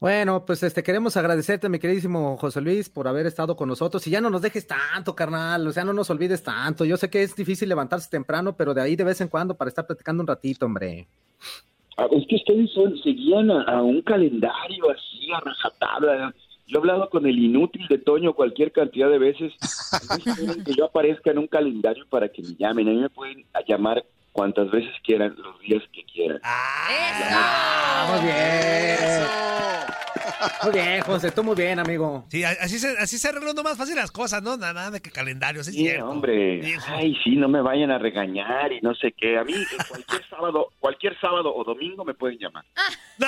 Bueno, 0.00 0.46
pues 0.46 0.62
este 0.62 0.82
queremos 0.82 1.18
agradecerte, 1.18 1.68
mi 1.68 1.78
queridísimo 1.78 2.38
José 2.38 2.62
Luis, 2.62 2.88
por 2.88 3.06
haber 3.06 3.26
estado 3.26 3.56
con 3.56 3.68
nosotros. 3.68 4.06
Y 4.06 4.10
ya 4.10 4.22
no 4.22 4.30
nos 4.30 4.40
dejes 4.40 4.66
tanto, 4.66 5.14
carnal, 5.14 5.66
o 5.66 5.72
sea, 5.72 5.84
no 5.84 5.92
nos 5.92 6.08
olvides 6.08 6.42
tanto. 6.42 6.86
Yo 6.86 6.96
sé 6.96 7.10
que 7.10 7.22
es 7.22 7.36
difícil 7.36 7.68
levantarse 7.68 8.08
temprano, 8.08 8.56
pero 8.56 8.72
de 8.72 8.80
ahí 8.80 8.96
de 8.96 9.04
vez 9.04 9.20
en 9.20 9.28
cuando 9.28 9.54
para 9.54 9.68
estar 9.68 9.86
platicando 9.86 10.22
un 10.22 10.26
ratito, 10.26 10.64
hombre. 10.64 11.06
Ah, 11.98 12.06
es 12.10 12.26
que 12.26 12.36
ustedes 12.36 12.70
seguían 13.02 13.50
a, 13.50 13.82
un 13.82 14.00
calendario 14.00 14.90
así, 14.90 15.30
a 15.30 15.40
rajatabla. 15.40 16.34
Yo 16.66 16.78
he 16.78 16.80
hablado 16.80 17.10
con 17.10 17.26
el 17.26 17.38
inútil 17.38 17.86
de 17.88 17.98
Toño 17.98 18.32
cualquier 18.32 18.72
cantidad 18.72 19.10
de 19.10 19.18
veces. 19.18 19.52
que 20.64 20.72
yo 20.72 20.86
aparezca 20.86 21.32
en 21.32 21.38
un 21.38 21.48
calendario 21.48 22.06
para 22.08 22.30
que 22.30 22.42
me 22.42 22.54
llamen. 22.54 22.88
A 22.88 22.92
mí 22.92 22.96
me 22.98 23.10
pueden 23.10 23.44
llamar 23.68 24.02
cuantas 24.34 24.68
veces 24.72 24.90
quieran, 25.04 25.32
los 25.38 25.58
días 25.60 25.82
que 25.92 26.04
quieran. 26.04 26.40
¡Ah! 26.42 28.10
Muy 28.10 28.26
bien. 28.26 29.54
Muy 30.64 30.72
bien, 30.72 31.00
José, 31.02 31.30
tú 31.30 31.44
muy 31.44 31.54
bien, 31.54 31.78
amigo. 31.78 32.24
Sí, 32.28 32.42
así 32.42 32.80
se, 32.80 32.98
así 32.98 33.16
se 33.16 33.28
arreglando 33.28 33.62
más 33.62 33.78
fácil 33.78 33.94
las 33.94 34.10
cosas, 34.10 34.42
¿no? 34.42 34.56
Nada, 34.56 34.90
de 34.90 35.00
que 35.00 35.12
calendarios, 35.12 35.68
es 35.68 35.74
sí, 35.74 35.88
hombre. 35.96 36.76
Ay, 36.88 37.16
sí, 37.22 37.36
no 37.36 37.48
me 37.48 37.62
vayan 37.62 37.92
a 37.92 37.98
regañar 37.98 38.72
y 38.72 38.80
no 38.80 38.92
sé 38.96 39.12
qué. 39.12 39.38
A 39.38 39.44
mí, 39.44 39.54
cualquier 39.88 40.26
sábado, 40.30 40.72
cualquier 40.80 41.20
sábado 41.20 41.54
o 41.54 41.62
domingo 41.62 42.04
me 42.04 42.14
pueden 42.14 42.38
llamar. 42.38 42.64
No, 43.18 43.26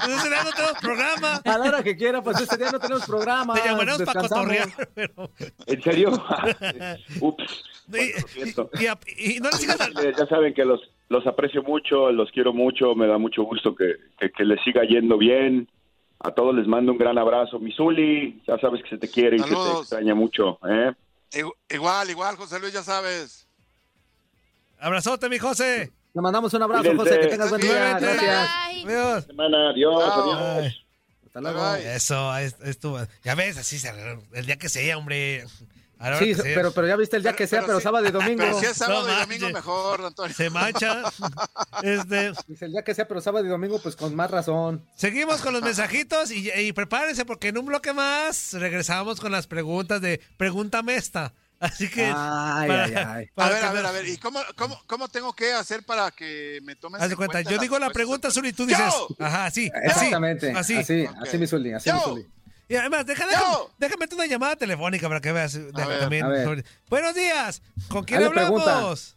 pues 0.00 0.08
ese 0.18 0.28
día 0.28 0.42
no 0.42 0.50
tenemos 0.50 0.78
programa. 0.80 1.40
A 1.44 1.58
la 1.58 1.64
hora 1.64 1.82
que 1.84 1.96
quiera, 1.96 2.22
pues 2.22 2.40
ese 2.40 2.56
día 2.56 2.72
no 2.72 2.80
tenemos 2.80 3.06
programa. 3.06 3.54
Te 3.54 3.68
llamaremos 3.68 4.02
para 4.02 4.20
cotorrear, 4.20 4.68
pero... 4.94 5.30
¿En 5.66 5.82
serio? 5.82 6.10
Ups. 7.20 7.73
Y, 7.88 9.40
Ya 10.18 10.26
saben 10.26 10.54
que 10.54 10.64
los, 10.64 10.80
los 11.08 11.26
aprecio 11.26 11.62
mucho, 11.62 12.10
los 12.12 12.30
quiero 12.30 12.52
mucho, 12.52 12.94
me 12.94 13.06
da 13.06 13.18
mucho 13.18 13.42
gusto 13.44 13.74
que, 13.74 13.96
que, 14.18 14.44
les 14.44 14.62
siga 14.62 14.82
yendo 14.84 15.18
bien. 15.18 15.68
A 16.20 16.30
todos 16.30 16.54
les 16.54 16.66
mando 16.66 16.92
un 16.92 16.98
gran 16.98 17.18
abrazo. 17.18 17.58
Misuli, 17.58 18.40
ya 18.46 18.58
sabes 18.58 18.82
que 18.82 18.90
se 18.90 18.98
te 18.98 19.10
quiere 19.10 19.36
y 19.36 19.40
se 19.40 19.54
te 19.54 19.78
extraña 19.80 20.14
mucho. 20.14 20.58
¿eh? 20.66 20.92
Igual, 21.68 22.10
igual, 22.10 22.36
José 22.36 22.58
Luis, 22.60 22.72
ya 22.72 22.82
sabes. 22.82 23.46
Abrazote, 24.78 25.28
mi 25.28 25.38
José. 25.38 25.92
Le 26.14 26.20
mandamos 26.22 26.54
un 26.54 26.62
abrazo, 26.62 26.96
José. 26.96 27.20
Que 27.20 27.26
tengas 27.26 27.50
buen 27.50 27.60
día. 27.60 27.98
Gracias. 27.98 28.50
Adiós. 28.84 29.24
Semana, 29.24 29.70
adiós. 29.70 30.02
adiós. 30.02 30.84
Hasta 31.26 31.40
luego. 31.40 31.74
Eso, 31.74 32.36
estuvo. 32.36 32.98
Ya 33.24 33.34
ves, 33.34 33.58
así 33.58 33.78
se, 33.78 33.90
el 34.32 34.46
día 34.46 34.56
que 34.56 34.68
se 34.68 34.94
hombre. 34.94 35.44
Sí, 36.18 36.34
pero, 36.42 36.72
pero 36.72 36.86
ya 36.86 36.96
viste 36.96 37.16
el 37.16 37.22
día 37.22 37.34
que 37.34 37.46
sea, 37.46 37.62
pero, 37.64 37.80
sábado 37.80 38.06
y 38.06 38.10
domingo. 38.10 38.38
Pero 38.38 38.60
si 38.60 38.66
es 38.66 38.76
sábado 38.76 39.06
y 39.10 39.20
domingo 39.20 39.50
mejor, 39.50 40.04
Antonio. 40.04 40.34
Se 40.34 40.50
mancha. 40.50 41.02
este... 41.82 42.32
Dice 42.46 42.64
el 42.66 42.72
día 42.72 42.82
que 42.82 42.94
sea, 42.94 43.08
pero 43.08 43.20
sábado 43.20 43.44
y 43.44 43.48
domingo, 43.48 43.78
pues 43.80 43.96
con 43.96 44.14
más 44.14 44.30
razón. 44.30 44.84
Seguimos 44.96 45.40
con 45.40 45.52
los 45.52 45.62
mensajitos 45.62 46.30
y, 46.30 46.50
y 46.50 46.72
prepárense 46.72 47.24
porque 47.24 47.48
en 47.48 47.58
un 47.58 47.66
bloque 47.66 47.92
más 47.92 48.52
regresamos 48.54 49.20
con 49.20 49.32
las 49.32 49.46
preguntas 49.46 50.00
de 50.00 50.20
Pregúntame 50.36 50.96
esta. 50.96 51.32
Así 51.60 51.88
que. 51.88 52.04
Ay, 52.14 52.70
ay, 52.70 52.94
ay. 52.94 53.30
a 53.36 53.48
ver, 53.48 53.64
a 53.64 53.72
ver, 53.72 53.86
a 53.86 53.92
ver. 53.92 54.06
¿Y 54.06 54.18
cómo, 54.18 54.40
cómo, 54.56 54.78
cómo 54.86 55.08
tengo 55.08 55.32
que 55.32 55.52
hacer 55.52 55.82
para 55.84 56.10
que 56.10 56.60
me 56.62 56.76
tomes 56.76 57.00
Haz 57.00 57.08
de 57.08 57.16
cuenta, 57.16 57.40
yo 57.40 57.58
digo 57.58 57.78
la 57.78 57.90
pregunta, 57.90 58.30
Zuli, 58.30 58.50
y 58.50 58.52
tú 58.52 58.66
dices. 58.66 58.92
Ajá, 59.18 59.50
sí. 59.50 59.70
Exactamente. 59.82 60.50
Así. 60.50 60.76
Así, 60.76 61.06
así, 61.06 61.16
así 61.22 61.38
mi 61.38 61.46
Zuli, 61.46 61.72
así 61.72 61.90
mi 61.90 62.00
Zuli. 62.00 62.26
Y 62.68 62.76
además, 62.76 63.04
déjame, 63.06 63.32
déjame 63.78 64.06
una 64.12 64.26
llamada 64.26 64.56
telefónica 64.56 65.08
para 65.08 65.20
que 65.20 65.32
veas. 65.32 65.58
también. 65.74 66.64
Buenos 66.88 67.14
días. 67.14 67.62
¿Con 67.88 68.04
quién 68.04 68.22
hablamos? 68.22 69.16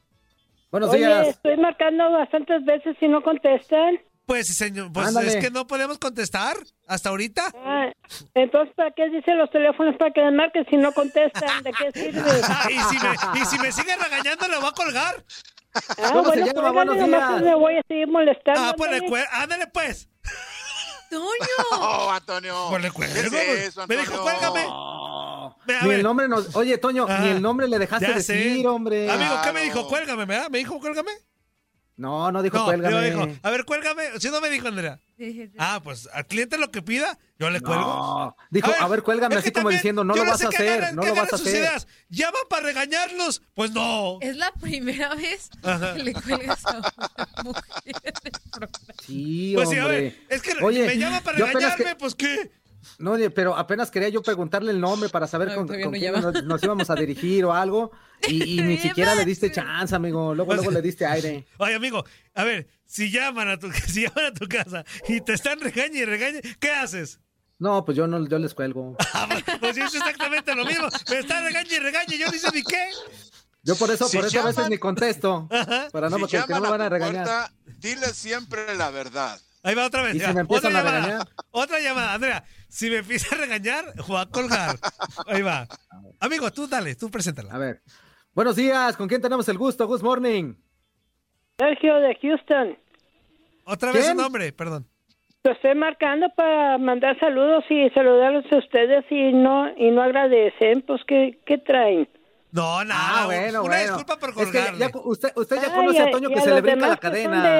Buenos 0.71 0.91
días. 0.93 1.27
Estoy 1.27 1.57
marcando 1.57 2.09
bastantes 2.11 2.63
veces 2.65 2.95
y 3.01 3.07
no 3.07 3.21
contestan. 3.21 3.99
Pues, 4.25 4.47
señor, 4.55 4.93
pues 4.93 5.13
es 5.17 5.35
que 5.35 5.51
no 5.51 5.67
podemos 5.67 5.97
contestar 5.97 6.55
hasta 6.87 7.09
ahorita. 7.09 7.51
Ah, 7.55 7.91
entonces, 8.33 8.73
¿para 8.75 8.91
qué 8.91 9.09
dicen 9.09 9.37
los 9.37 9.49
teléfonos 9.51 9.97
para 9.97 10.11
que 10.11 10.21
me 10.21 10.31
marquen 10.31 10.65
si 10.69 10.77
no 10.77 10.93
contestan? 10.93 11.63
¿De 11.63 11.73
qué 11.73 11.91
sirve? 11.99 12.21
¿Y, 12.69 12.79
si 12.79 12.99
me, 12.99 13.41
y 13.41 13.45
si 13.45 13.59
me 13.59 13.71
sigue 13.73 13.93
regañando, 13.95 14.47
¿le 14.47 14.57
voy 14.57 14.69
a 14.69 14.71
colgar? 14.71 15.25
Ah, 15.73 15.81
¿Cómo 16.09 16.23
bueno, 16.23 16.45
se 16.45 16.53
llama? 16.53 16.71
Buenos 16.71 16.95
días. 16.95 17.41
me 17.41 17.55
voy 17.55 17.75
a 17.75 17.81
seguir 17.87 18.07
molestando. 18.07 18.61
Ah, 18.61 18.73
pues, 18.77 19.27
ándale, 19.31 19.67
pues. 19.67 20.07
Antonio. 21.11 21.55
No, 21.71 22.11
Antonio. 22.11 22.67
Pues 22.69 22.81
le 22.81 22.91
cuelgo. 22.91 23.31
Me 23.87 23.97
dijo, 23.97 24.21
cuélgame. 24.21 24.65
Ni 25.83 25.91
el 25.91 26.03
nombre 26.03 26.27
nos... 26.27 26.55
Oye, 26.55 26.77
Toño, 26.77 27.07
ni 27.21 27.29
el 27.29 27.41
nombre 27.41 27.67
le 27.67 27.79
dejaste 27.79 28.13
decir, 28.13 28.65
hombre. 28.67 29.09
Amigo, 29.09 29.35
¿qué 29.43 29.51
me 29.51 29.63
dijo? 29.63 29.87
Cuélgame, 29.87 30.25
¿verdad? 30.25 30.49
¿Me 30.49 30.59
dijo 30.59 30.79
cuélgame? 30.79 31.11
No, 32.01 32.31
no 32.31 32.41
dijo 32.41 32.65
cuélgame. 32.65 33.11
Dijo, 33.11 33.27
a 33.43 33.49
ver, 33.51 33.63
cuélgame. 33.63 34.19
Si 34.19 34.29
no 34.29 34.41
me 34.41 34.49
dijo, 34.49 34.67
Andrea. 34.67 34.99
Ah, 35.59 35.79
pues 35.83 36.09
al 36.11 36.25
cliente 36.25 36.57
lo 36.57 36.71
que 36.71 36.81
pida, 36.81 37.19
yo 37.37 37.51
le 37.51 37.61
cuelgo. 37.61 37.85
No. 37.85 38.35
Dijo, 38.49 38.71
a 38.79 38.87
ver, 38.87 39.03
cuélgame 39.03 39.35
así 39.35 39.51
como 39.51 39.69
diciendo, 39.69 40.03
no 40.03 40.15
lo 40.15 40.25
vas 40.25 40.43
a 40.43 40.47
hacer, 40.47 40.95
no 40.95 41.03
lo 41.03 41.13
vas 41.13 41.31
a 41.31 41.35
hacer. 41.35 41.57
Ideas. 41.57 41.87
¿Llaman 42.09 42.41
para 42.49 42.63
regañarlos? 42.63 43.43
Pues 43.53 43.71
no. 43.71 44.17
Es 44.21 44.35
la 44.35 44.51
primera 44.53 45.13
vez 45.13 45.51
que 45.61 46.03
le 46.03 46.13
cuelgas 46.13 46.65
a 46.65 46.77
una 46.79 47.43
mujer 47.43 48.13
Sí, 49.05 49.51
pues 49.55 49.67
hombre. 49.67 49.79
Sí, 49.79 49.85
a 49.85 49.87
ver, 49.87 50.25
es 50.29 50.41
que 50.41 50.53
Oye, 50.63 50.87
me 50.87 50.97
llama 50.97 51.21
para 51.21 51.37
regañarme, 51.37 51.95
pues 51.97 52.15
¿qué? 52.15 52.51
No, 52.97 53.15
pero 53.33 53.55
apenas 53.55 53.91
quería 53.91 54.09
yo 54.09 54.21
preguntarle 54.21 54.71
el 54.71 54.79
nombre 54.79 55.09
para 55.09 55.27
saber 55.27 55.53
con, 55.55 55.67
quién 55.67 56.13
nos, 56.45 56.63
íbamos 56.63 56.89
a 56.89 56.95
dirigir 56.95 57.45
o 57.45 57.53
algo. 57.53 57.91
Y, 58.27 58.61
ni 58.61 58.77
siquiera 58.77 59.15
le 59.15 59.25
diste 59.25 59.51
chance, 59.51 59.95
amigo. 59.95 60.35
Luego, 60.35 60.53
luego 60.53 60.69
le 60.69 60.83
diste 60.83 61.07
aire. 61.07 61.47
Oye, 61.57 61.73
amigo, 61.73 62.05
a 62.35 62.43
ver, 62.43 62.67
si 62.85 63.09
llaman 63.09 63.49
a 63.49 63.57
tu, 63.57 63.71
si 63.87 64.03
llaman 64.03 64.25
a 64.25 64.33
tu 64.33 64.47
casa 64.47 64.85
y 65.07 65.21
te 65.21 65.33
están 65.33 65.59
regañando 65.59 65.97
y 65.97 66.05
regañando, 66.05 66.47
¿qué 66.59 66.69
haces? 66.69 67.19
No, 67.57 67.83
pues 67.83 67.97
yo 67.97 68.05
no, 68.05 68.27
yo 68.27 68.37
les 68.37 68.53
cuelgo. 68.53 68.95
Ah, 69.13 69.27
pues 69.59 69.75
es 69.75 69.95
exactamente 69.95 70.53
lo 70.53 70.65
mismo. 70.65 70.87
Me 71.09 71.17
están 71.17 71.43
regañando 71.43 71.75
y 71.75 71.79
regañando 71.79 72.13
y 72.13 72.19
yo 72.19 72.27
no 72.27 72.33
sé 72.33 72.47
ni 72.53 72.61
qué. 72.61 72.89
Yo 73.63 73.75
por 73.75 73.91
eso, 73.91 74.09
por 74.09 74.25
eso 74.25 74.39
a 74.39 74.45
veces 74.45 74.69
ni 74.69 74.77
contesto. 74.77 75.47
Para 75.91 76.09
no, 76.09 76.17
si 76.27 76.37
que 76.37 76.43
no 76.47 76.61
me 76.61 76.69
van 76.69 76.81
a 76.81 76.89
regañar. 76.89 77.25
Puerta, 77.25 77.53
dile 77.77 78.13
siempre 78.13 78.75
la 78.75 78.89
verdad. 78.89 79.39
Ahí 79.63 79.75
va 79.75 79.85
otra 79.85 80.01
vez. 80.01 80.15
¿Y 80.15 80.19
si 80.19 80.33
me 80.33 80.41
otra 80.41 80.69
llamada, 80.69 81.01
regañar? 81.01 81.27
Otra 81.51 81.79
llamada, 81.79 82.13
Andrea. 82.13 82.43
Si 82.67 82.89
me 82.89 82.97
empieza 82.97 83.35
a 83.35 83.37
regañar, 83.37 83.85
voy 84.07 84.19
a 84.19 84.25
colgar. 84.25 84.75
Ahí 85.27 85.41
va. 85.41 85.67
Amigo, 86.19 86.51
tú 86.51 86.67
dale, 86.67 86.95
tú 86.95 87.09
preséntala. 87.11 87.53
A 87.53 87.57
ver. 87.57 87.81
Buenos 88.33 88.55
días, 88.55 88.95
¿con 88.95 89.07
quién 89.07 89.21
tenemos 89.21 89.47
el 89.49 89.57
gusto? 89.57 89.85
Good 89.87 90.01
morning. 90.01 90.53
Sergio 91.57 91.95
de 91.95 92.15
Houston. 92.21 92.77
Otra 93.65 93.91
vez 93.91 94.07
su 94.07 94.15
nombre, 94.15 94.51
perdón. 94.53 94.87
Lo 95.43 95.51
estoy 95.51 95.75
marcando 95.75 96.27
para 96.35 96.77
mandar 96.77 97.19
saludos 97.19 97.63
y 97.69 97.89
saludarlos 97.89 98.45
a 98.51 98.57
ustedes 98.57 99.05
y 99.09 99.33
no 99.33 99.75
y 99.75 99.91
no 99.91 100.01
agradecen, 100.01 100.83
pues 100.83 101.01
¿qué, 101.07 101.39
qué 101.45 101.57
traen? 101.57 102.07
No, 102.51 102.83
nada. 102.83 103.23
Ah, 103.23 103.25
bueno, 103.25 103.63
una 103.63 103.77
disculpa 103.77 104.17
por 104.17 104.33
colgarle. 104.33 104.89
usted, 105.05 105.31
usted 105.35 105.55
ya 105.61 105.73
conoce 105.73 106.01
a 106.01 106.11
Toño 106.11 106.29
que 106.29 106.41
se 106.41 106.53
le 106.53 106.61
brinca 106.61 106.87
la 106.87 106.97
cadena. 106.97 107.59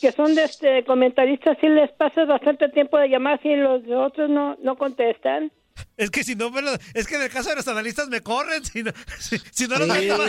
Que 0.00 0.12
son 0.12 0.34
de, 0.34 0.44
este, 0.44 0.84
comentaristas, 0.84 1.56
sí 1.60 1.68
les 1.68 1.90
pasa 1.92 2.24
bastante 2.24 2.68
tiempo 2.70 2.98
de 2.98 3.08
llamar 3.08 3.40
y 3.44 3.54
los 3.56 3.82
otros 3.88 4.28
no, 4.28 4.56
no 4.62 4.76
contestan. 4.76 5.52
Es 5.96 6.10
que 6.10 6.24
si 6.24 6.34
no 6.34 6.50
es 6.94 7.06
que 7.06 7.14
en 7.14 7.22
el 7.22 7.30
caso 7.30 7.50
de 7.50 7.56
los 7.56 7.68
analistas 7.68 8.08
me 8.08 8.20
corren, 8.20 8.64
si 8.64 8.82
no, 8.82 8.90
si, 9.18 9.68
no 9.68 9.78
los 9.78 9.88
sí, 9.88 9.88
más 9.88 10.00
tiempo. 10.00 10.24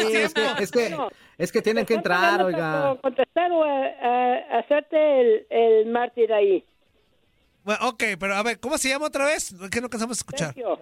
Es 0.59 0.71
que, 0.71 0.95
es 1.39 1.51
que, 1.51 1.61
tienen 1.63 1.85
que 1.85 1.95
entrar, 1.95 2.43
oiga. 2.43 2.95
contestar 3.01 3.51
o 3.51 3.63
hacerte 4.59 5.21
el, 5.21 5.47
el 5.49 5.85
mártir 5.87 6.31
ahí. 6.31 6.63
Bueno, 7.63 7.89
ok, 7.89 8.03
pero 8.19 8.35
a 8.35 8.43
ver, 8.43 8.59
¿cómo 8.59 8.77
se 8.77 8.89
llama 8.89 9.07
otra 9.07 9.25
vez? 9.25 9.55
¿Qué 9.71 9.79
no 9.79 9.85
alcanzamos 9.85 10.17
a 10.17 10.19
escuchar? 10.19 10.53
Sergio. 10.53 10.79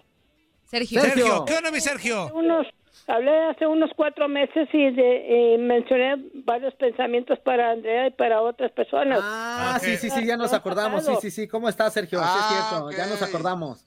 Sergio. 0.65 1.01
Sergio. 1.01 1.45
¿Qué 1.45 1.53
onda, 1.55 1.71
mi 1.71 1.79
Sergio? 1.79 2.31
Unos 2.33 2.67
Hablé 3.07 3.31
hace 3.45 3.65
unos 3.65 3.89
cuatro 3.95 4.27
meses 4.27 4.67
y 4.73 4.91
de, 4.91 5.53
eh, 5.53 5.57
mencioné 5.57 6.17
varios 6.45 6.73
pensamientos 6.75 7.39
para 7.39 7.71
Andrea 7.71 8.07
y 8.07 8.11
para 8.11 8.41
otras 8.41 8.69
personas. 8.73 9.19
Ah, 9.23 9.77
sí, 9.81 9.95
sí, 9.95 10.09
sí, 10.09 10.25
ya 10.25 10.35
nos 10.35 10.51
acordamos. 10.51 11.05
Sí, 11.05 11.13
sí, 11.21 11.31
sí. 11.31 11.47
¿Cómo 11.47 11.69
está, 11.69 11.89
Sergio? 11.89 12.19
sí, 12.19 12.25
es 12.25 12.31
ah, 12.33 12.67
cierto, 12.69 12.91
ya 12.91 13.07
nos 13.07 13.21
acordamos. 13.21 13.85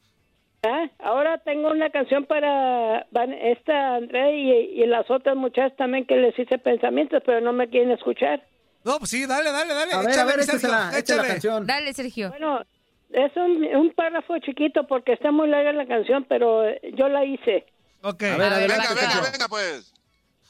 Ah, 0.62 0.88
ahora 1.00 1.36
tengo 1.38 1.70
una 1.70 1.90
canción 1.90 2.24
para 2.24 3.06
esta 3.42 3.96
Andrea 3.96 4.30
y, 4.32 4.86
las 4.86 5.10
otras 5.10 5.36
muchachas 5.36 5.76
también 5.76 6.06
que 6.06 6.16
les 6.16 6.38
hice 6.38 6.56
pensamientos, 6.56 7.22
pero 7.26 7.42
no 7.42 7.52
me 7.52 7.68
quieren 7.68 7.90
escuchar. 7.90 8.42
No, 8.84 8.98
pues 8.98 9.10
sí, 9.10 9.26
dale, 9.26 9.52
dale, 9.52 9.74
dale. 9.74 9.92
A 9.92 10.00
ver, 10.00 10.18
a 10.18 10.24
ver, 10.24 10.42
Sergio, 10.44 10.68
la, 10.68 10.90
la 10.92 11.26
canción. 11.26 11.66
Dale, 11.66 11.92
Sergio. 11.92 12.30
Bueno, 12.30 12.62
es 13.10 13.36
un, 13.36 13.64
un 13.76 13.92
párrafo 13.92 14.38
chiquito 14.38 14.86
porque 14.86 15.12
está 15.12 15.30
muy 15.30 15.48
larga 15.48 15.74
la 15.74 15.86
canción, 15.86 16.24
pero 16.26 16.64
yo 16.94 17.08
la 17.10 17.26
hice. 17.26 17.66
Ok. 18.02 18.22
A 18.22 18.36
ver, 18.36 18.52
venga, 18.68 18.94
venga, 18.94 19.30
venga, 19.30 19.48
pues. 19.48 19.92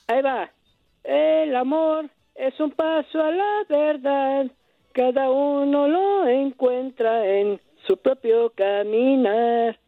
Ahí 0.07 0.23
va. 0.23 0.51
El 1.05 1.57
amor 1.57 2.09
es 2.35 2.59
un 2.61 2.71
paso 2.73 3.21
a 3.21 3.31
la 3.31 3.65
verdad. 3.69 4.47
Cada 4.93 5.31
uno 5.31 5.89
lo 5.89 6.29
encuentra 6.29 7.27
en 7.27 7.61
su 7.87 7.97
propio 7.97 8.53
caminar. 8.57 9.79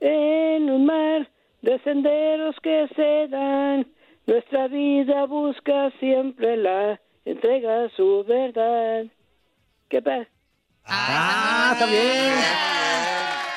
En 0.00 0.70
un 0.70 0.86
mar 0.86 1.28
de 1.62 1.78
senderos 1.80 2.56
que 2.62 2.88
se 2.94 3.28
dan, 3.28 3.86
nuestra 4.26 4.68
vida 4.68 5.24
busca 5.26 5.90
siempre 5.98 6.56
la 6.56 7.00
entrega 7.24 7.88
su 7.96 8.24
verdad. 8.26 9.06
¿Qué 9.88 10.02
pasa? 10.02 10.28
Ah, 10.84 11.70
está 11.72 11.86
bien. 11.86 12.34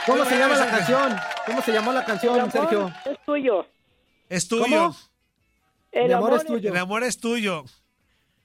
¿Cómo 0.06 0.26
se 0.26 0.38
llama 0.38 0.56
la 0.56 0.68
canción? 0.68 1.16
¿Cómo 1.46 1.62
se 1.62 1.72
llamó 1.72 1.92
la 1.92 2.06
canción, 2.06 2.52
Sergio? 2.52 2.92
Es 3.06 3.20
tuyo. 3.26 3.66
Es 4.30 4.48
tuyo. 4.48 4.92
El 5.92 6.14
amor, 6.14 6.34
es 6.34 6.46
tuyo. 6.46 6.70
El 6.70 6.78
amor 6.78 7.04
es 7.04 7.20
tuyo. 7.20 7.66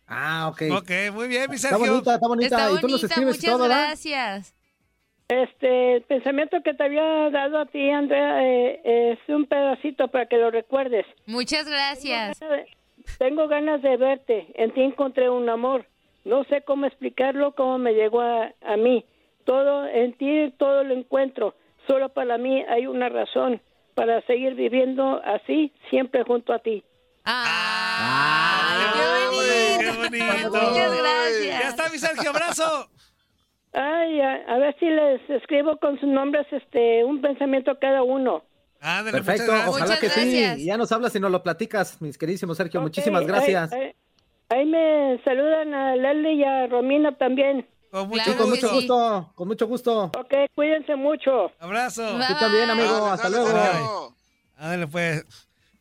Ah, 0.06 0.48
ok. 0.50 0.62
Ok, 0.78 0.90
muy 1.12 1.28
bien, 1.28 1.50
mi 1.50 1.58
Sergio. 1.58 1.76
Está 1.78 1.90
bonita, 1.92 2.14
está 2.14 2.28
bonita. 2.28 2.70
y 2.72 2.80
tú 2.80 2.88
nos 2.88 3.04
escribes 3.04 3.36
muchas 3.36 3.52
todo, 3.52 3.64
gracias. 3.64 4.54
Este, 5.28 5.96
el 5.96 6.02
pensamiento 6.02 6.62
que 6.62 6.74
te 6.74 6.84
había 6.84 7.30
dado 7.30 7.58
a 7.58 7.66
ti, 7.66 7.90
Andrea, 7.90 8.44
eh, 8.44 9.12
es 9.12 9.18
un 9.28 9.46
pedacito 9.46 10.08
para 10.08 10.26
que 10.26 10.36
lo 10.36 10.50
recuerdes. 10.50 11.04
Muchas 11.26 11.68
gracias. 11.68 12.38
Tengo 13.18 13.48
ganas 13.48 13.82
de, 13.82 13.96
verte. 13.96 14.46
En 14.54 14.72
ti 14.72 14.82
encontré 14.82 15.28
un 15.28 15.48
amor. 15.48 15.86
No 16.24 16.44
sé 16.44 16.62
cómo 16.62 16.86
explicarlo, 16.86 17.54
cómo 17.54 17.78
me 17.78 17.92
llegó 17.92 18.20
a, 18.20 18.52
a 18.62 18.76
mí. 18.76 19.04
Todo 19.44 19.86
en 19.86 20.12
ti, 20.14 20.52
todo 20.58 20.84
lo 20.84 20.94
encuentro. 20.94 21.54
Solo 21.86 22.08
para 22.08 22.38
mí 22.38 22.64
hay 22.68 22.86
una 22.86 23.08
razón 23.08 23.60
para 23.94 24.20
seguir 24.22 24.54
viviendo 24.54 25.22
así, 25.24 25.72
siempre 25.90 26.22
junto 26.24 26.52
a 26.52 26.58
ti. 26.58 26.84
¡Ah! 27.24 28.92
¡Qué 29.78 29.90
bonito! 29.90 30.58
Muchas 30.58 30.98
gracias. 30.98 31.60
Ya 31.60 31.68
está 31.68 31.88
mi 31.88 31.98
Sergio, 31.98 32.30
abrazo. 32.30 32.88
Ay, 33.72 34.20
a, 34.20 34.56
ver 34.58 34.74
si 34.78 34.86
les 34.86 35.28
escribo 35.28 35.76
con 35.78 36.00
sus 36.00 36.08
nombres 36.08 36.46
este 36.50 37.04
un 37.04 37.20
pensamiento 37.20 37.70
a 37.70 37.78
cada 37.78 38.02
uno. 38.02 38.42
Perfecto, 39.10 39.52
ojalá 39.66 39.98
que 39.98 40.08
sí. 40.08 40.64
Ya 40.64 40.76
nos 40.76 40.92
hablas 40.92 41.14
y 41.14 41.20
nos 41.20 41.30
lo 41.30 41.42
platicas, 41.42 42.00
mis 42.00 42.16
queridísimos 42.16 42.56
Sergio. 42.56 42.80
Muchísimas 42.80 43.26
gracias. 43.26 43.72
Ahí, 44.48 44.64
me 44.64 45.20
saludan 45.24 45.74
a 45.74 45.96
Lali 45.96 46.40
y 46.40 46.44
a 46.44 46.66
Romina 46.68 47.16
también. 47.16 47.66
Con 47.96 48.08
mucho, 48.10 48.34
gusto, 48.74 49.32
con 49.34 49.48
mucho 49.48 49.66
gusto. 49.66 50.04
Ok, 50.18 50.34
cuídense 50.54 50.94
mucho. 50.96 51.50
Abrazo. 51.58 52.06
Tú 52.06 52.34
también, 52.38 52.68
amigo. 52.68 53.06
Hasta 53.06 53.30
luego. 53.30 54.14
Ándale, 54.58 54.86
pues. 54.86 55.24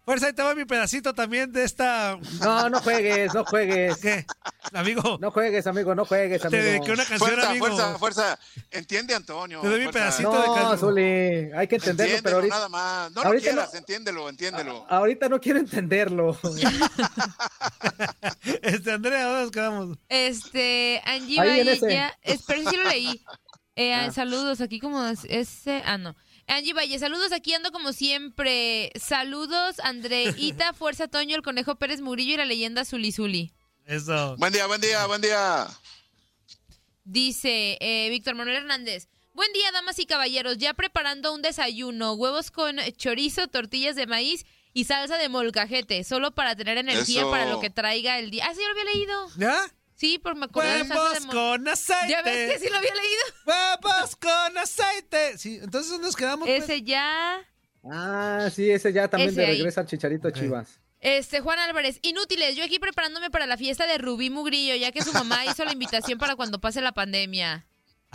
Fuerza, 0.06 0.28
ahí 0.28 0.34
te 0.34 0.44
va 0.44 0.54
mi 0.54 0.66
pedacito 0.66 1.16
también 1.16 1.52
de 1.52 1.64
esta. 1.64 2.20
No, 2.40 2.70
no 2.70 2.80
juegues, 2.80 3.34
no 3.34 3.44
juegues. 3.44 3.98
¿Qué? 3.98 4.24
Amigo. 4.72 5.18
No 5.20 5.32
juegues, 5.32 5.66
amigo, 5.66 5.96
no 5.96 6.06
juegues, 6.06 6.46
amigo. 6.46 6.64
Te 6.64 6.70
dediqué 6.70 6.92
una 6.92 7.06
canción, 7.06 7.20
fuerza, 7.20 7.50
amigo. 7.50 7.66
Fuerza, 7.66 7.98
fuerza. 7.98 8.40
Entiende, 8.70 9.16
Antonio. 9.16 9.62
Te 9.62 9.68
doy 9.68 9.88
mi 9.88 9.92
pedacito 9.92 10.32
no, 10.32 10.40
de 10.40 10.46
canción. 10.46 10.78
Zuli, 10.78 11.52
hay 11.56 11.68
que 11.68 11.78
entenderlo, 11.78 12.20
pero 12.22 12.36
ahorita. 12.36 12.56
nada 12.56 12.70
más. 12.70 13.12
No 13.14 13.24
lo 13.24 13.40
quieras, 13.40 13.74
no... 13.74 13.80
entiéndelo, 13.80 14.30
entiéndelo. 14.30 14.86
ahorita 14.88 15.28
no 15.28 15.42
quiero 15.42 15.58
entenderlo. 15.58 16.38
este, 18.62 18.92
Andrea, 18.92 19.26
¿dónde 19.26 19.42
nos 19.42 19.52
quedamos? 19.52 19.98
Este, 20.08 21.02
Angie 21.04 21.40
Valle, 21.40 22.12
espero 22.22 22.70
si 22.70 22.78
lo 22.78 22.84
leí. 22.84 23.26
Eh, 23.76 23.94
ah. 24.08 24.12
Saludos, 24.12 24.62
aquí 24.62 24.80
como 24.80 25.04
ese. 25.04 25.82
Ah, 25.84 25.98
no. 25.98 26.16
Angie 26.48 26.74
Valle, 26.74 27.00
saludos, 27.00 27.32
aquí 27.32 27.54
ando 27.54 27.72
como 27.72 27.92
siempre. 27.92 28.92
Saludos, 29.00 29.80
Andreita, 29.80 30.74
Fuerza 30.78 31.08
Toño, 31.08 31.36
el 31.36 31.42
Conejo 31.42 31.76
Pérez 31.76 32.02
Murillo 32.02 32.34
y 32.34 32.38
la 32.38 32.46
leyenda 32.46 32.86
Zuli 32.86 33.12
Zuli. 33.12 33.52
Eso. 33.86 34.36
Buen 34.38 34.54
día, 34.54 34.68
buen 34.68 34.82
día, 34.82 35.06
buen 35.06 35.22
día. 35.22 35.68
Dice 37.04 37.78
eh, 37.82 38.10
Víctor 38.10 38.36
Manuel 38.36 38.58
Hernández. 38.58 39.08
Buen 39.34 39.52
día, 39.54 39.72
damas 39.72 40.00
y 40.00 40.06
caballeros. 40.06 40.58
Ya 40.58 40.74
preparando 40.74 41.34
un 41.34 41.42
desayuno. 41.42 42.14
Huevos 42.14 42.52
con 42.52 42.78
chorizo, 42.98 43.48
tortillas 43.48 43.96
de 43.96 44.08
maíz 44.08 44.46
y 44.74 44.86
salsa 44.86 45.18
de 45.18 45.30
molcajete. 45.30 46.04
Solo 46.04 46.34
para 46.34 46.56
tener 46.56 46.78
energía 46.78 47.30
para 47.30 47.46
lo 47.46 47.60
que 47.60 47.70
traiga 47.70 48.18
el 48.18 48.32
día. 48.32 48.46
Ah, 48.48 48.54
sí, 48.54 48.62
yo 48.62 48.68
lo 48.68 48.80
había 48.80 48.94
leído. 48.94 49.30
¿Ya? 49.38 49.72
Sí, 49.96 50.20
por 50.20 50.36
me 50.36 50.46
acuerdo 50.46 50.72
Huevos 50.72 51.26
con 51.28 51.68
aceite. 51.68 52.10
¿Ya 52.10 52.22
ves 52.22 52.54
que 52.54 52.60
sí 52.60 52.70
lo 52.70 52.78
había 52.78 52.94
leído? 52.94 53.24
Huevos 53.46 54.16
con 54.18 54.58
aceite. 54.58 55.38
Sí, 55.38 55.60
entonces 55.62 55.90
¿dónde 55.92 56.08
nos 56.08 56.16
quedamos? 56.16 56.48
Ese 56.50 56.68
pues? 56.68 56.84
ya. 56.84 57.40
Ah, 57.84 58.50
sí, 58.54 58.70
ese 58.70 58.92
ya 58.92 59.08
también 59.08 59.30
ese 59.30 59.42
de 59.42 59.48
regresa 59.48 59.82
al 59.82 59.88
Chicharito 59.88 60.28
okay. 60.28 60.42
Chivas. 60.42 60.80
Este, 61.00 61.40
Juan 61.40 61.60
Álvarez, 61.60 62.00
inútiles, 62.02 62.56
yo 62.56 62.64
aquí 62.64 62.80
preparándome 62.80 63.30
para 63.30 63.46
la 63.46 63.58
fiesta 63.58 63.86
de 63.86 63.98
Rubí 63.98 64.30
Mugrillo, 64.30 64.76
ya 64.76 64.92
que 64.92 65.04
su 65.04 65.14
mamá 65.14 65.46
hizo 65.46 65.64
la 65.64 65.72
invitación 65.72 66.18
para 66.18 66.36
cuando 66.36 66.60
pase 66.60 66.82
la 66.82 66.94
pandemia. 66.94 67.68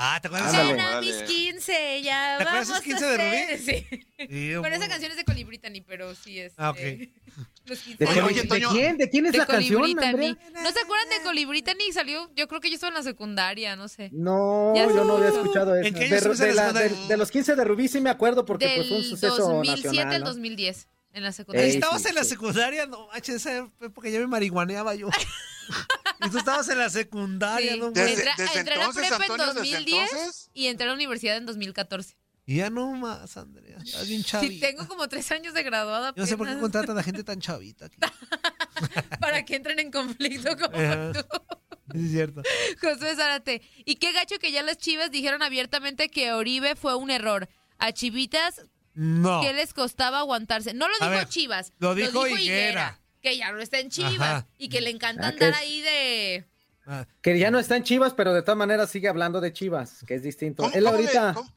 Ah, 0.02 0.18
¿te 0.20 0.28
acuerdas? 0.28 0.50
Cena 0.50 1.00
mis 1.02 1.14
15, 1.22 2.00
ya 2.02 2.36
¿Te 2.38 2.44
acuerdas 2.44 2.68
vamos 2.68 2.82
15 2.82 3.04
a 3.04 3.08
de 3.08 3.16
Rubí? 3.18 3.58
Sí. 3.66 4.26
sí 4.30 4.56
bueno, 4.56 4.76
esa 4.76 4.88
canción 4.88 5.10
es 5.10 5.18
de 5.18 5.24
Colibritani, 5.24 5.82
pero 5.82 6.14
sí 6.14 6.38
es. 6.38 6.54
Ah, 6.56 6.70
ok. 6.70 6.78
Los 7.66 7.78
15. 7.80 8.04
¿De, 8.04 8.10
Oye, 8.10 8.22
oye, 8.22 8.46
Toño. 8.46 8.72
¿De 8.72 8.78
quién? 8.80 8.96
¿De 8.96 9.10
quién 9.10 9.26
es 9.26 9.32
de 9.32 9.38
la 9.38 9.46
canción, 9.46 9.82
Andrea? 9.84 10.36
¿No 10.54 10.70
se 10.72 10.80
acuerdan 10.80 11.08
de 11.10 11.22
Colibritani? 11.22 11.92
Salió, 11.92 12.30
yo 12.34 12.48
creo 12.48 12.60
que 12.60 12.70
yo 12.70 12.76
estaba 12.76 12.88
en 12.88 12.94
la 12.94 13.02
secundaria, 13.02 13.76
no 13.76 13.88
sé. 13.88 14.08
No, 14.12 14.72
Ya 14.74 14.86
yo 14.88 15.04
no 15.04 15.18
había 15.18 15.28
escuchado 15.28 15.76
eso. 15.76 15.86
¿En 15.86 15.94
qué 15.94 16.08
de, 16.08 16.20
de 16.20 16.54
la 16.54 16.72
de- 16.72 17.16
los 17.18 17.30
15 17.30 17.54
de 17.54 17.64
Rubí 17.64 17.86
sí 17.88 18.00
me 18.00 18.08
acuerdo 18.10 18.46
porque 18.46 18.66
Del 18.66 18.88
fue 18.88 18.96
un 18.96 19.04
suceso 19.04 19.36
2007 19.36 19.88
nacional. 19.88 20.14
al 20.14 20.20
¿no? 20.22 20.26
2010, 20.28 20.88
en 21.12 21.22
la 21.22 21.32
secundaria. 21.32 21.70
Estabas 21.70 22.02
sí, 22.02 22.08
en 22.08 22.14
la 22.14 22.24
sí. 22.24 22.30
secundaria, 22.30 22.86
no 22.86 23.06
manches, 23.08 23.36
esa 23.36 23.68
época 23.82 24.08
ya 24.08 24.18
me 24.18 24.26
marihuaneaba 24.26 24.94
yo. 24.94 25.10
y 26.26 26.30
tú 26.30 26.38
estabas 26.38 26.68
en 26.68 26.78
la 26.78 26.90
secundaria, 26.90 27.74
Sí. 27.74 27.78
no 27.80 27.90
Desde- 27.90 28.10
Entré, 28.14 28.30
desde 28.36 28.58
entré 28.60 28.74
a 28.74 28.78
la 28.78 28.92
prepa 28.92 29.16
Antonio, 29.16 29.34
en 29.50 29.54
desde 29.54 29.70
2010 29.76 30.12
entonces. 30.12 30.50
y 30.54 30.66
entré 30.66 30.84
a 30.84 30.88
la 30.88 30.94
universidad 30.94 31.36
en 31.36 31.46
2014. 31.46 32.16
Y 32.46 32.56
ya 32.56 32.70
no 32.70 32.90
más, 32.92 33.36
Andrea. 33.36 33.78
Estás 33.84 34.08
bien 34.08 34.24
chavita. 34.24 34.52
Sí, 34.52 34.60
tengo 34.60 34.88
como 34.88 35.08
tres 35.08 35.30
años 35.30 35.54
de 35.54 35.62
graduada. 35.62 36.12
Yo 36.16 36.22
no 36.22 36.26
sé 36.26 36.36
por 36.36 36.46
qué 36.46 36.52
apenas. 36.52 36.62
contratan 36.62 36.98
a 36.98 37.02
gente 37.02 37.22
tan 37.22 37.40
chavita 37.40 37.86
aquí. 37.86 37.96
Para 39.20 39.44
que 39.44 39.56
entren 39.56 39.78
en 39.78 39.90
conflicto 39.90 40.56
como 40.56 40.76
Ajá. 40.76 41.12
tú. 41.12 41.98
Es 41.98 42.10
cierto. 42.10 42.42
José 42.80 43.14
Zárate. 43.16 43.62
Y 43.84 43.96
qué 43.96 44.12
gacho 44.12 44.38
que 44.38 44.52
ya 44.52 44.62
las 44.62 44.78
chivas 44.78 45.10
dijeron 45.10 45.42
abiertamente 45.42 46.08
que 46.08 46.32
Oribe 46.32 46.76
fue 46.76 46.94
un 46.96 47.10
error. 47.10 47.48
A 47.78 47.92
Chivitas, 47.92 48.62
No. 48.94 49.40
¿qué 49.42 49.52
les 49.52 49.72
costaba 49.74 50.18
aguantarse? 50.20 50.74
No 50.74 50.88
lo 50.88 50.94
dijo 50.98 51.10
ver, 51.10 51.28
Chivas. 51.28 51.72
lo 51.78 51.94
dijo 51.94 52.26
Higuera. 52.26 52.99
Que 53.22 53.36
ya 53.36 53.52
no 53.52 53.60
está 53.60 53.78
en 53.78 53.90
Chivas. 53.90 54.14
Ajá. 54.20 54.46
Y 54.58 54.68
que 54.68 54.80
le 54.80 54.90
encanta 54.90 55.26
Ah, 55.26 55.28
andar 55.30 55.50
es- 55.50 55.56
ahí 55.58 55.80
de. 55.82 56.46
Ah, 56.86 57.06
Que 57.22 57.38
ya 57.38 57.50
no 57.50 57.58
está 57.58 57.76
en 57.76 57.84
Chivas, 57.84 58.14
pero 58.14 58.32
de 58.32 58.42
todas 58.42 58.56
maneras 58.56 58.90
sigue 58.90 59.08
hablando 59.08 59.40
de 59.40 59.52
Chivas, 59.52 60.04
que 60.06 60.14
es 60.14 60.22
distinto. 60.22 60.62
¿Cómo, 60.62 60.74
Él 60.74 60.84
cómo 60.84 60.96
ahorita... 60.96 61.28
le, 61.28 61.34
cómo- 61.34 61.52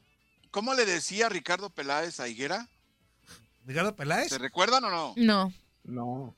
cómo 0.51 0.73
le 0.73 0.85
decía 0.85 1.29
Ricardo 1.29 1.69
Peláez 1.69 2.19
a 2.19 2.27
Higuera? 2.27 2.67
¿Ricardo 3.65 3.95
Peláez? 3.95 4.29
¿Se 4.29 4.37
recuerdan 4.37 4.83
o 4.83 4.89
no? 4.89 5.13
No. 5.15 5.53
No. 5.85 6.35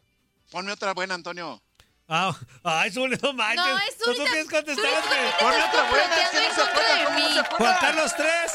Ponme 0.51 0.71
otra 0.71 0.93
buena, 0.93 1.15
Antonio. 1.15 1.61
Ah, 2.07 2.37
ay, 2.63 2.91
Zuli, 2.91 3.17
no 3.21 3.33
manches. 3.33 3.65
No, 3.65 3.77
es 3.79 3.97
¿Tú 3.97 4.13
Zuli. 4.13 4.17
quieres 4.29 4.47
contestar? 4.49 4.75
Zuli, 4.75 5.07
güey? 5.07 5.17
Zuli, 5.17 5.33
Ponme 5.39 5.63
otra 5.63 5.89
buena, 5.89 6.15
es 6.21 6.29
que 6.29 6.37
no 6.37 6.53
se 6.53 7.49
cómo. 7.49 7.57
Juan 7.57 7.75
Carlos 7.81 8.13
3, 8.15 8.51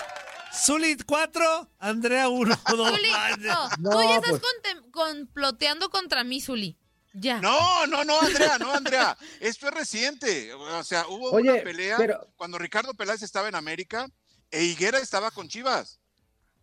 Zuli 0.53 0.97
4, 1.07 1.71
Andrea 1.79 2.29
1. 2.29 2.57
No, 2.77 2.87
Zuli, 2.91 3.11
no, 3.39 3.69
No, 3.79 3.91
tú 3.91 4.01
ya 4.03 4.15
estás 4.17 4.31
pues. 4.41 4.43
comploteando 4.93 5.91
contra 5.91 6.25
mí, 6.25 6.41
Zuli. 6.41 6.77
Ya. 7.13 7.41
No, 7.41 7.87
no, 7.89 8.05
no, 8.05 8.21
Andrea, 8.21 8.59
no, 8.59 8.73
Andrea. 8.73 9.17
Esto 9.41 9.69
es 9.69 9.75
reciente. 9.75 10.53
O 10.55 10.85
sea, 10.85 11.07
hubo 11.09 11.33
Oye, 11.33 11.51
una 11.53 11.63
pelea 11.63 11.97
pero- 11.97 12.29
cuando 12.37 12.57
Ricardo 12.59 12.95
Peláez 12.95 13.23
estaba 13.23 13.49
en 13.49 13.57
América 13.57 14.09
e 14.51 14.63
Higuera 14.65 14.99
estaba 14.99 15.31
con 15.31 15.49
Chivas. 15.49 15.99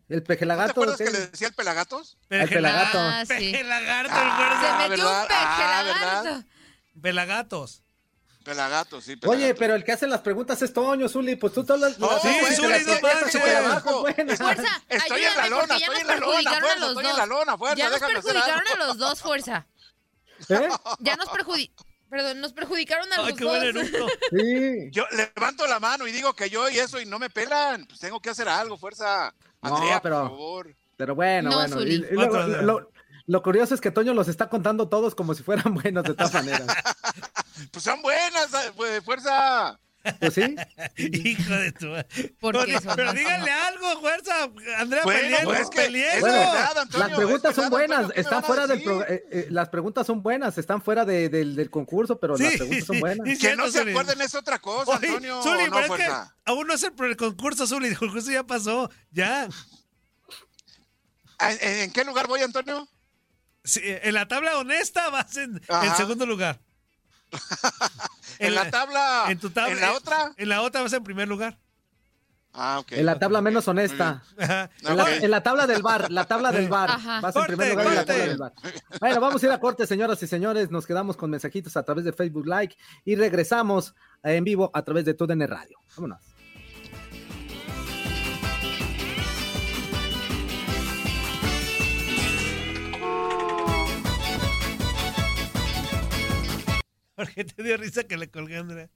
El 0.10 0.18
¿No 0.18 0.22
te 0.24 0.28
pejelagato. 0.28 0.72
acuerdas 0.72 0.98
que 0.98 1.12
le 1.12 1.28
decía 1.28 1.50
el 1.50 1.54
Pelagatos? 1.54 2.18
Al 2.30 2.48
pelagato. 2.48 2.98
Ah, 2.98 3.24
sí. 3.28 3.52
Pelagato, 3.52 4.10
Ah, 4.14 4.86
el 4.86 4.88
Se 4.88 4.90
metió 4.90 5.06
¿verdad? 5.06 5.24
un 5.26 5.32
Ah. 5.32 5.84
¿verdad? 5.84 6.46
Pelagatos. 7.02 7.84
Pelagatos, 8.48 9.04
sí. 9.04 9.12
Oye, 9.12 9.20
Pelagatos. 9.20 9.60
pero 9.60 9.76
el 9.76 9.84
que 9.84 9.92
hace 9.92 10.08
las 10.08 10.22
preguntas 10.22 10.62
es 10.62 10.72
Toño, 10.74 11.10
Zuli. 11.10 11.36
Pues 11.36 11.54
tú 11.54 11.64
todas 11.66 11.82
las. 11.82 12.00
No, 12.00 12.10
las 12.12 12.22
sí, 12.22 12.30
Zuli, 12.56 12.86
no 12.86 13.00
manches. 13.02 13.42
Fuerza, 14.38 14.84
Estoy 14.90 15.22
en 15.24 15.36
la 15.38 15.48
lona, 15.50 15.76
estoy 15.76 15.96
en 16.02 16.08
la 16.08 16.16
lona, 16.16 16.42
fuerza, 16.42 16.88
estoy 16.88 17.06
en 17.06 17.18
la 17.18 17.26
lona, 17.26 17.58
fuerza, 17.58 17.76
ya 17.78 17.90
nos 17.90 18.00
perjudicaron 18.00 18.64
a 18.74 18.86
los 18.86 18.98
dos, 18.98 19.22
fuerza. 19.22 19.68
¿Eh? 20.50 20.70
Ya 21.00 21.16
nos 21.16 21.30
perjudicaron. 21.30 21.88
Perdón, 22.10 22.40
nos 22.40 22.54
perjudicaron 22.54 23.12
a 23.12 23.16
Ay, 23.26 23.36
los 23.74 23.92
dos. 23.92 24.12
Sí. 24.32 24.90
Yo 24.92 25.04
levanto 25.12 25.68
la 25.68 25.82
mano 25.82 26.08
y 26.08 26.14
digo 26.14 26.34
que 26.34 26.50
yo 26.50 26.70
y 26.70 26.80
eso 26.80 27.02
y 27.02 27.06
no 27.06 27.20
me 27.20 27.30
pelan. 27.30 27.86
Pues 27.86 28.00
tengo 28.00 28.22
que 28.22 28.30
hacer 28.30 28.48
algo, 28.48 28.78
fuerza. 28.78 29.34
No, 29.62 29.76
Andrea, 29.76 30.02
pero- 30.02 30.22
por 30.22 30.30
favor. 30.30 30.76
Pero 30.96 31.16
bueno, 31.16 31.50
No, 31.50 31.58
bueno. 31.58 31.84
Y- 31.84 31.96
y 31.96 31.98
luego, 32.12 32.38
lo, 32.40 32.92
lo- 33.28 33.44
curioso 33.44 33.76
es 33.76 33.82
que 33.82 33.92
Toño 33.92 34.14
los 34.14 34.28
está 34.28 34.50
contando 34.50 34.90
todos 34.90 35.14
como 35.16 35.34
si 35.36 35.44
fueran 35.44 35.74
buenos 35.84 36.04
de 36.04 36.14
todas 36.16 36.34
maneras. 36.34 36.68
Pues 37.72 37.84
son 37.84 38.02
buenas, 38.04 38.50
pues, 38.76 39.04
fuerza. 39.04 39.80
Pues 40.20 40.36
sí. 40.36 40.56
Hijo 40.96 41.54
de 41.54 41.72
tu 41.72 41.88
Pero, 42.40 42.64
díganle 43.14 43.52
algo, 43.52 44.00
fuerza. 44.00 44.44
Andrea, 44.78 45.02
Bueno, 45.04 45.38
pues 45.44 45.62
es 45.62 45.70
que- 45.72 45.82
peleemos. 45.82 46.16
es 46.16 46.22
Bueno, 46.22 46.38
verdad, 46.38 46.78
Antonio, 46.78 47.08
las 47.08 47.18
preguntas 47.18 47.50
es 47.50 47.56
son 47.56 47.64
verdad, 47.66 47.72
buenas, 47.72 47.98
Antonio, 47.98 48.14
¿qué 48.14 48.18
me 48.18 48.22
están 48.22 48.44
fuera 48.44 48.68
del 48.68 48.84
pro- 48.84 49.04
eh, 49.08 49.24
eh, 49.32 49.48
las 49.50 49.70
preguntas 49.70 50.08
son 50.08 50.22
buenas, 50.24 50.58
están 50.60 50.82
fuera 50.84 51.04
de- 51.04 51.30
del, 51.30 51.56
del 51.56 51.70
concurso, 51.72 52.20
pero 52.20 52.38
las 52.38 52.54
preguntas 52.54 52.86
son 52.86 53.00
buenas. 53.00 53.28
sí. 53.28 53.38
Que 53.40 53.56
no 53.56 53.66
se 53.72 53.80
Zuli. 53.80 53.92
acuerden 53.92 54.22
es 54.22 54.36
otra 54.36 54.60
cosa, 54.60 54.92
Oye, 54.98 55.08
Antonio. 55.08 55.42
Zuli, 55.42 55.64
no, 55.66 55.72
pero 55.76 55.96
es 55.96 56.02
que 56.06 56.12
aún 56.46 56.68
no 56.68 56.74
es 56.76 56.84
el, 56.84 57.18
concurso, 57.18 57.66
Zuli. 57.68 57.88
El 57.88 57.98
concurso 57.98 58.30
ya 58.32 58.44
pasó. 58.44 58.90
Ya. 59.12 59.50
¿En, 61.40 61.58
en 61.62 61.92
qué 61.92 62.04
lugar 62.06 62.28
voy, 62.28 62.42
Antonio? 62.42 62.88
Sí, 63.68 63.82
en 63.84 64.14
la 64.14 64.28
tabla 64.30 64.58
honesta 64.58 65.10
vas 65.10 65.36
en, 65.36 65.62
segundo 65.96 66.26
lugar. 66.26 66.60
En, 68.40 68.54
la, 68.54 68.70
tabla. 68.70 69.26
En 69.30 69.40
tu 69.40 69.50
tabla. 69.50 69.74
¿En 69.74 69.82
la 69.82 69.94
otra? 69.94 70.32
En 70.38 70.50
la 70.50 70.62
otra 70.62 70.84
vas 70.84 70.94
en 70.94 71.04
primer 71.04 71.28
lugar. 71.28 71.58
Ah, 72.54 72.80
ok. 72.80 72.92
En 72.92 73.06
la 73.08 73.18
tabla 73.18 73.42
menos 73.42 73.68
honesta. 73.68 74.22
En 74.38 74.96
la, 74.96 75.16
en 75.16 75.32
la 75.32 75.42
tabla 75.42 75.66
del 75.66 75.82
bar, 75.82 76.12
la 76.12 76.26
tabla 76.26 76.52
del 76.52 76.70
bar. 76.70 76.92
Ajá. 76.92 77.20
Vas 77.20 77.36
en 77.36 77.46
primer 77.46 77.72
lugar 77.72 77.88
en 77.88 77.96
la 77.96 78.06
tabla 78.06 78.26
del 78.26 78.38
bar. 78.38 78.54
Bueno, 79.00 79.22
vamos 79.22 79.42
a 79.42 79.46
ir 79.48 79.52
a 79.52 79.60
corte, 79.60 79.88
señoras 79.88 80.22
y 80.22 80.28
señores. 80.28 80.70
Nos 80.70 80.86
quedamos 80.86 81.18
con 81.18 81.32
mensajitos 81.32 81.76
a 81.78 81.84
través 81.84 82.06
de 82.06 82.14
Facebook 82.14 82.46
Like 82.46 82.78
y 83.06 83.16
regresamos 83.16 83.96
en 84.22 84.44
vivo 84.44 84.70
a 84.72 84.84
través 84.84 85.04
de 85.06 85.16
TUDN 85.16 85.48
Radio. 85.48 85.80
Vámonos. 85.96 86.37
¿Por 97.18 97.34
qué 97.34 97.44
te 97.44 97.64
dio 97.64 97.76
risa 97.78 98.04
que 98.06 98.16
le 98.16 98.30
colgué, 98.30 98.58
Andrea? 98.58 98.90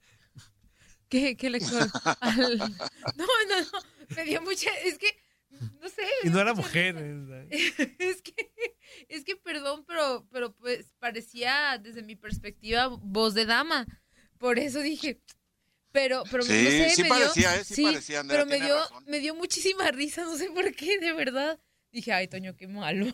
¿Qué, 1.08 1.36
qué 1.36 1.50
le 1.50 1.58
col- 1.60 1.90
al- 2.20 2.58
No, 3.16 3.26
no, 3.48 3.60
no. 3.60 4.14
Me 4.16 4.24
dio 4.24 4.40
mucha. 4.40 4.70
Es 4.84 4.96
que. 4.96 5.08
No 5.80 5.88
sé. 5.90 6.02
Y 6.24 6.30
no 6.30 6.40
era 6.40 6.54
mujer. 6.54 6.96
risa. 6.96 7.44
Es 7.98 8.22
que. 8.22 8.52
Es 9.08 9.24
que, 9.24 9.36
perdón, 9.36 9.84
pero, 9.86 10.26
pero 10.30 10.54
pues 10.54 10.94
parecía, 10.98 11.78
desde 11.82 12.02
mi 12.02 12.16
perspectiva, 12.16 12.86
voz 12.88 13.34
de 13.34 13.44
dama. 13.44 13.86
Por 14.38 14.58
eso 14.58 14.80
dije. 14.80 15.20
Pero, 15.90 16.22
pero 16.30 16.42
Sí, 16.42 16.52
no 16.64 16.70
sé, 16.70 16.90
sí 16.90 17.02
me 17.02 17.08
parecía, 17.10 17.52
dio, 17.52 17.60
¿eh? 17.60 17.64
Sí 17.64 17.82
parecía, 17.84 18.20
Andrea, 18.20 18.44
pero 18.46 18.50
me 18.58 18.64
dio, 18.64 18.78
razón. 18.78 19.04
me 19.06 19.18
dio 19.20 19.34
muchísima 19.34 19.90
risa, 19.90 20.22
no 20.24 20.38
sé 20.38 20.48
por 20.50 20.72
qué, 20.74 20.98
de 20.98 21.12
verdad. 21.12 21.60
Dije, 21.90 22.12
ay, 22.14 22.28
Toño, 22.28 22.56
qué 22.56 22.66
malo. 22.66 23.12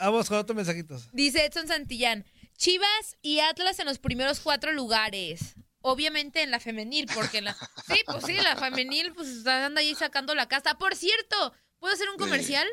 Vamos 0.00 0.28
con 0.28 0.38
otros 0.38 0.54
mensajitos. 0.54 1.08
Dice 1.12 1.44
Edson 1.44 1.66
Santillán, 1.66 2.24
Chivas 2.60 3.16
y 3.22 3.38
Atlas 3.38 3.78
en 3.78 3.86
los 3.86 3.98
primeros 3.98 4.40
cuatro 4.40 4.72
lugares. 4.74 5.54
Obviamente 5.80 6.42
en 6.42 6.50
la 6.50 6.60
femenil, 6.60 7.06
porque 7.14 7.38
en 7.38 7.46
la... 7.46 7.54
Sí, 7.86 8.02
pues 8.04 8.22
sí, 8.26 8.34
la 8.34 8.54
femenil 8.54 9.14
pues 9.14 9.46
anda 9.46 9.80
ahí 9.80 9.94
sacando 9.94 10.34
la 10.34 10.46
casa. 10.46 10.76
Por 10.76 10.94
cierto, 10.94 11.54
¿puedo 11.78 11.94
hacer 11.94 12.10
un 12.10 12.18
comercial? 12.18 12.68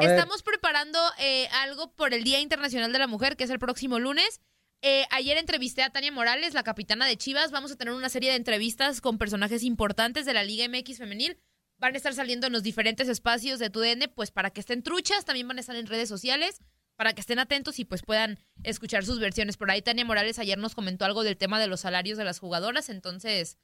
Estamos 0.00 0.44
preparando 0.44 1.00
eh, 1.18 1.48
algo 1.48 1.92
por 1.96 2.14
el 2.14 2.22
Día 2.22 2.38
Internacional 2.38 2.92
de 2.92 3.00
la 3.00 3.08
Mujer, 3.08 3.36
que 3.36 3.42
es 3.42 3.50
el 3.50 3.58
próximo 3.58 3.98
lunes. 3.98 4.40
Eh, 4.80 5.04
ayer 5.10 5.36
entrevisté 5.38 5.82
a 5.82 5.90
Tania 5.90 6.12
Morales, 6.12 6.54
la 6.54 6.62
capitana 6.62 7.04
de 7.04 7.16
Chivas. 7.16 7.50
Vamos 7.50 7.72
a 7.72 7.76
tener 7.76 7.92
una 7.92 8.10
serie 8.10 8.30
de 8.30 8.36
entrevistas 8.36 9.00
con 9.00 9.18
personajes 9.18 9.64
importantes 9.64 10.24
de 10.24 10.34
la 10.34 10.44
Liga 10.44 10.68
MX 10.68 10.98
femenil. 10.98 11.36
Van 11.78 11.94
a 11.94 11.96
estar 11.96 12.14
saliendo 12.14 12.46
en 12.46 12.52
los 12.52 12.62
diferentes 12.62 13.08
espacios 13.08 13.58
de 13.58 13.70
TUDN, 13.70 14.12
pues 14.14 14.30
para 14.30 14.50
que 14.50 14.60
estén 14.60 14.84
truchas. 14.84 15.24
También 15.24 15.48
van 15.48 15.56
a 15.56 15.62
estar 15.62 15.74
en 15.74 15.88
redes 15.88 16.08
sociales 16.08 16.60
para 17.00 17.14
que 17.14 17.22
estén 17.22 17.38
atentos 17.38 17.78
y 17.78 17.86
pues 17.86 18.02
puedan 18.02 18.38
escuchar 18.62 19.06
sus 19.06 19.20
versiones. 19.20 19.56
Por 19.56 19.70
ahí 19.70 19.80
Tania 19.80 20.04
Morales 20.04 20.38
ayer 20.38 20.58
nos 20.58 20.74
comentó 20.74 21.06
algo 21.06 21.22
del 21.22 21.38
tema 21.38 21.58
de 21.58 21.66
los 21.66 21.80
salarios 21.80 22.18
de 22.18 22.24
las 22.24 22.38
jugadoras, 22.38 22.90
entonces 22.90 23.56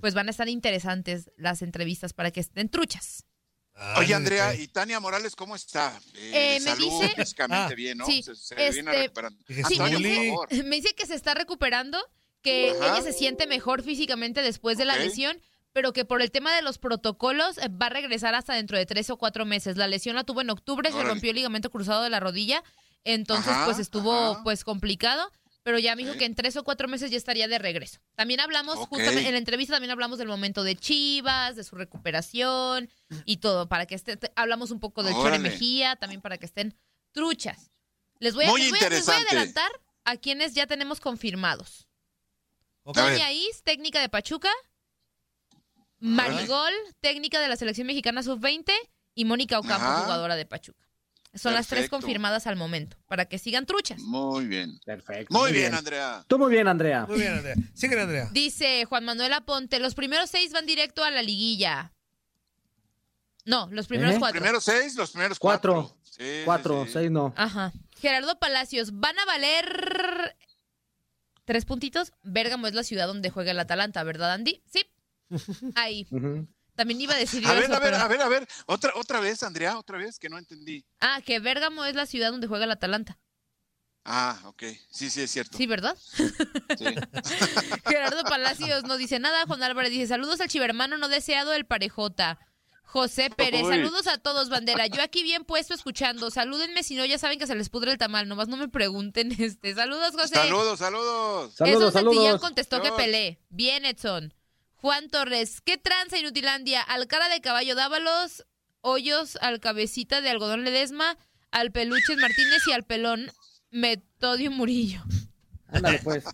pues 0.00 0.12
van 0.12 0.26
a 0.26 0.32
estar 0.32 0.48
interesantes 0.48 1.30
las 1.36 1.62
entrevistas 1.62 2.12
para 2.12 2.32
que 2.32 2.40
estén 2.40 2.68
truchas. 2.68 3.26
Oye, 3.96 4.12
Andrea, 4.12 4.56
¿y 4.56 4.66
Tania 4.66 4.98
Morales 4.98 5.36
cómo 5.36 5.54
está? 5.54 5.96
Eh, 6.14 6.58
me 6.64 6.74
dice... 6.74 7.12
Físicamente 7.14 7.74
ah, 7.74 7.76
bien, 7.76 7.98
¿no? 7.98 8.06
Sí, 8.06 8.24
se, 8.24 8.56
viene 8.56 8.90
este, 8.90 9.02
recuperando. 9.02 9.38
Sí, 9.46 9.78
me, 9.78 9.90
dice, 9.90 10.62
me, 10.64 10.74
dice, 10.74 10.94
que 10.96 11.06
se 11.06 11.14
está 11.14 11.34
recuperando, 11.34 12.04
que 12.42 12.70
ella 12.70 13.02
se 13.02 13.12
siente 13.12 13.46
mejor 13.46 13.84
físicamente 13.84 14.42
después 14.42 14.78
de 14.78 14.84
la 14.84 14.96
lesión 14.96 15.40
pero 15.74 15.92
que 15.92 16.04
por 16.04 16.22
el 16.22 16.30
tema 16.30 16.54
de 16.54 16.62
los 16.62 16.78
protocolos 16.78 17.58
eh, 17.58 17.68
va 17.68 17.86
a 17.86 17.90
regresar 17.90 18.34
hasta 18.34 18.54
dentro 18.54 18.78
de 18.78 18.86
tres 18.86 19.10
o 19.10 19.18
cuatro 19.18 19.44
meses. 19.44 19.76
La 19.76 19.88
lesión 19.88 20.14
la 20.14 20.24
tuvo 20.24 20.40
en 20.40 20.48
octubre, 20.48 20.90
se 20.90 21.02
rompió 21.02 21.30
el 21.30 21.36
ligamento 21.36 21.68
cruzado 21.68 22.02
de 22.04 22.10
la 22.10 22.20
rodilla, 22.20 22.62
entonces 23.02 23.52
pues 23.64 23.80
estuvo 23.80 24.40
pues 24.44 24.62
complicado, 24.62 25.30
pero 25.64 25.80
ya 25.80 25.96
me 25.96 26.04
dijo 26.04 26.16
que 26.16 26.26
en 26.26 26.36
tres 26.36 26.56
o 26.56 26.62
cuatro 26.62 26.86
meses 26.86 27.10
ya 27.10 27.16
estaría 27.16 27.48
de 27.48 27.58
regreso. 27.58 27.98
También 28.14 28.38
hablamos, 28.38 28.76
justamente 28.86 29.26
en 29.26 29.32
la 29.32 29.38
entrevista 29.38 29.74
también 29.74 29.90
hablamos 29.90 30.16
del 30.18 30.28
momento 30.28 30.62
de 30.62 30.76
Chivas, 30.76 31.56
de 31.56 31.64
su 31.64 31.74
recuperación 31.74 32.88
y 33.24 33.38
todo, 33.38 33.68
para 33.68 33.86
que 33.86 33.96
esté, 33.96 34.16
hablamos 34.36 34.70
un 34.70 34.78
poco 34.78 35.02
del 35.02 35.12
Chore 35.12 35.40
Mejía, 35.40 35.96
también 35.96 36.20
para 36.20 36.38
que 36.38 36.46
estén 36.46 36.78
truchas. 37.10 37.72
Les 38.20 38.34
voy, 38.34 38.44
a, 38.44 38.52
les 38.52 38.70
voy, 38.70 39.14
a, 39.14 39.18
adelantar 39.18 39.70
a 40.04 40.16
quienes 40.16 40.54
ya 40.54 40.68
tenemos 40.68 41.00
confirmados. 41.00 41.88
Doña 42.84 43.32
Is, 43.32 43.62
técnica 43.64 44.00
de 44.00 44.08
Pachuca, 44.08 44.50
Marigol, 46.04 46.72
técnica 47.00 47.40
de 47.40 47.48
la 47.48 47.56
selección 47.56 47.86
mexicana 47.86 48.22
sub-20, 48.22 48.70
y 49.14 49.24
Mónica 49.24 49.58
Ocampo, 49.58 50.02
jugadora 50.02 50.36
de 50.36 50.44
Pachuca. 50.44 50.84
Son 51.34 51.54
las 51.54 51.66
tres 51.66 51.88
confirmadas 51.88 52.46
al 52.46 52.56
momento, 52.56 52.98
para 53.08 53.24
que 53.24 53.38
sigan 53.38 53.64
truchas. 53.64 54.00
Muy 54.02 54.46
bien. 54.46 54.78
Perfecto. 54.84 55.32
Muy, 55.36 55.52
bien, 55.52 55.74
Andrea. 55.74 56.22
Tú 56.28 56.38
muy 56.38 56.50
bien, 56.50 56.68
Andrea. 56.68 57.06
Muy 57.08 57.18
bien, 57.18 57.32
Andrea. 57.32 57.54
Sigue, 57.72 57.98
Andrea. 57.98 58.28
Dice 58.32 58.84
Juan 58.84 59.04
Manuel 59.06 59.32
Aponte, 59.32 59.80
los 59.80 59.94
primeros 59.94 60.28
seis 60.28 60.52
van 60.52 60.66
directo 60.66 61.02
a 61.02 61.10
la 61.10 61.22
liguilla. 61.22 61.92
No, 63.46 63.68
los 63.72 63.86
primeros 63.86 64.16
¿Eh? 64.16 64.18
cuatro. 64.18 64.40
Los 64.40 64.42
primeros 64.42 64.64
seis, 64.64 64.94
los 64.96 65.10
primeros 65.10 65.38
cuatro. 65.38 65.96
Cuatro, 66.44 66.86
seis 66.86 67.10
no. 67.10 67.32
Ajá. 67.36 67.72
Gerardo 67.98 68.38
Palacios, 68.38 69.00
van 69.00 69.18
a 69.18 69.24
valer 69.24 70.36
tres 71.46 71.64
puntitos. 71.64 72.12
Bérgamo 72.22 72.66
es 72.66 72.74
la 72.74 72.84
ciudad 72.84 73.06
donde 73.06 73.30
juega 73.30 73.52
el 73.52 73.58
Atalanta, 73.58 74.04
¿verdad, 74.04 74.32
Andy? 74.32 74.62
Sí. 74.70 74.86
Ahí. 75.74 76.06
También 76.74 77.00
iba 77.00 77.14
a 77.14 77.18
decir. 77.18 77.46
A 77.46 77.52
ver, 77.54 77.72
a 77.72 77.78
ver, 77.78 77.94
a 77.94 78.08
ver, 78.08 78.20
a 78.20 78.28
ver. 78.28 78.48
Otra, 78.66 78.92
otra 78.96 79.20
vez, 79.20 79.42
Andrea, 79.42 79.78
otra 79.78 79.98
vez, 79.98 80.18
que 80.18 80.28
no 80.28 80.38
entendí. 80.38 80.84
Ah, 81.00 81.20
que 81.24 81.38
Bérgamo 81.38 81.84
es 81.84 81.94
la 81.94 82.06
ciudad 82.06 82.30
donde 82.30 82.48
juega 82.48 82.64
el 82.64 82.70
Atalanta. 82.70 83.18
Ah, 84.04 84.38
ok. 84.44 84.64
Sí, 84.90 85.08
sí, 85.08 85.22
es 85.22 85.30
cierto. 85.30 85.56
Sí, 85.56 85.66
¿verdad? 85.66 85.96
Sí. 85.96 86.24
Gerardo 87.88 88.22
Palacios 88.24 88.84
no 88.84 88.96
dice 88.98 89.18
nada. 89.18 89.46
Juan 89.46 89.62
Álvarez 89.62 89.92
dice: 89.92 90.08
Saludos 90.08 90.40
al 90.40 90.48
chivermano 90.48 90.98
no 90.98 91.08
deseado, 91.08 91.52
el 91.54 91.64
parejota. 91.64 92.38
José 92.82 93.30
Pérez, 93.30 93.66
saludos 93.66 94.06
a 94.06 94.18
todos, 94.18 94.50
bandera. 94.50 94.86
Yo 94.86 95.02
aquí 95.02 95.22
bien 95.24 95.44
puesto 95.44 95.74
escuchando. 95.74 96.30
Salúdenme 96.30 96.82
si 96.84 96.94
no, 96.94 97.04
ya 97.04 97.18
saben 97.18 97.38
que 97.38 97.46
se 97.46 97.56
les 97.56 97.68
pudre 97.68 97.90
el 97.90 97.98
tamal. 97.98 98.28
Nomás 98.28 98.46
no 98.46 98.56
me 98.56 98.68
pregunten 98.68 99.32
este. 99.40 99.74
Saludos, 99.74 100.12
José. 100.12 100.34
Saludos, 100.34 100.78
saludos. 100.78 101.54
Saludos, 101.54 101.92
saludos. 101.92 102.40
contestó 102.40 102.82
que 102.82 102.92
pelé. 102.92 103.40
Bien, 103.48 103.84
Edson. 103.84 104.34
Juan 104.84 105.08
Torres, 105.08 105.62
¿qué 105.62 105.78
tranza 105.78 106.18
Inutilandia? 106.18 106.82
Al 106.82 107.06
cara 107.06 107.30
de 107.30 107.40
caballo, 107.40 107.74
dábalos 107.74 108.44
hoyos 108.82 109.38
al 109.40 109.58
cabecita 109.58 110.20
de 110.20 110.28
algodón 110.28 110.62
Ledesma, 110.62 111.16
al 111.50 111.72
peluches 111.72 112.18
Martínez 112.18 112.60
y 112.66 112.72
al 112.72 112.84
pelón 112.84 113.32
Metodio 113.70 114.50
Murillo. 114.50 115.02
Ándale, 115.68 116.00
pues. 116.00 116.24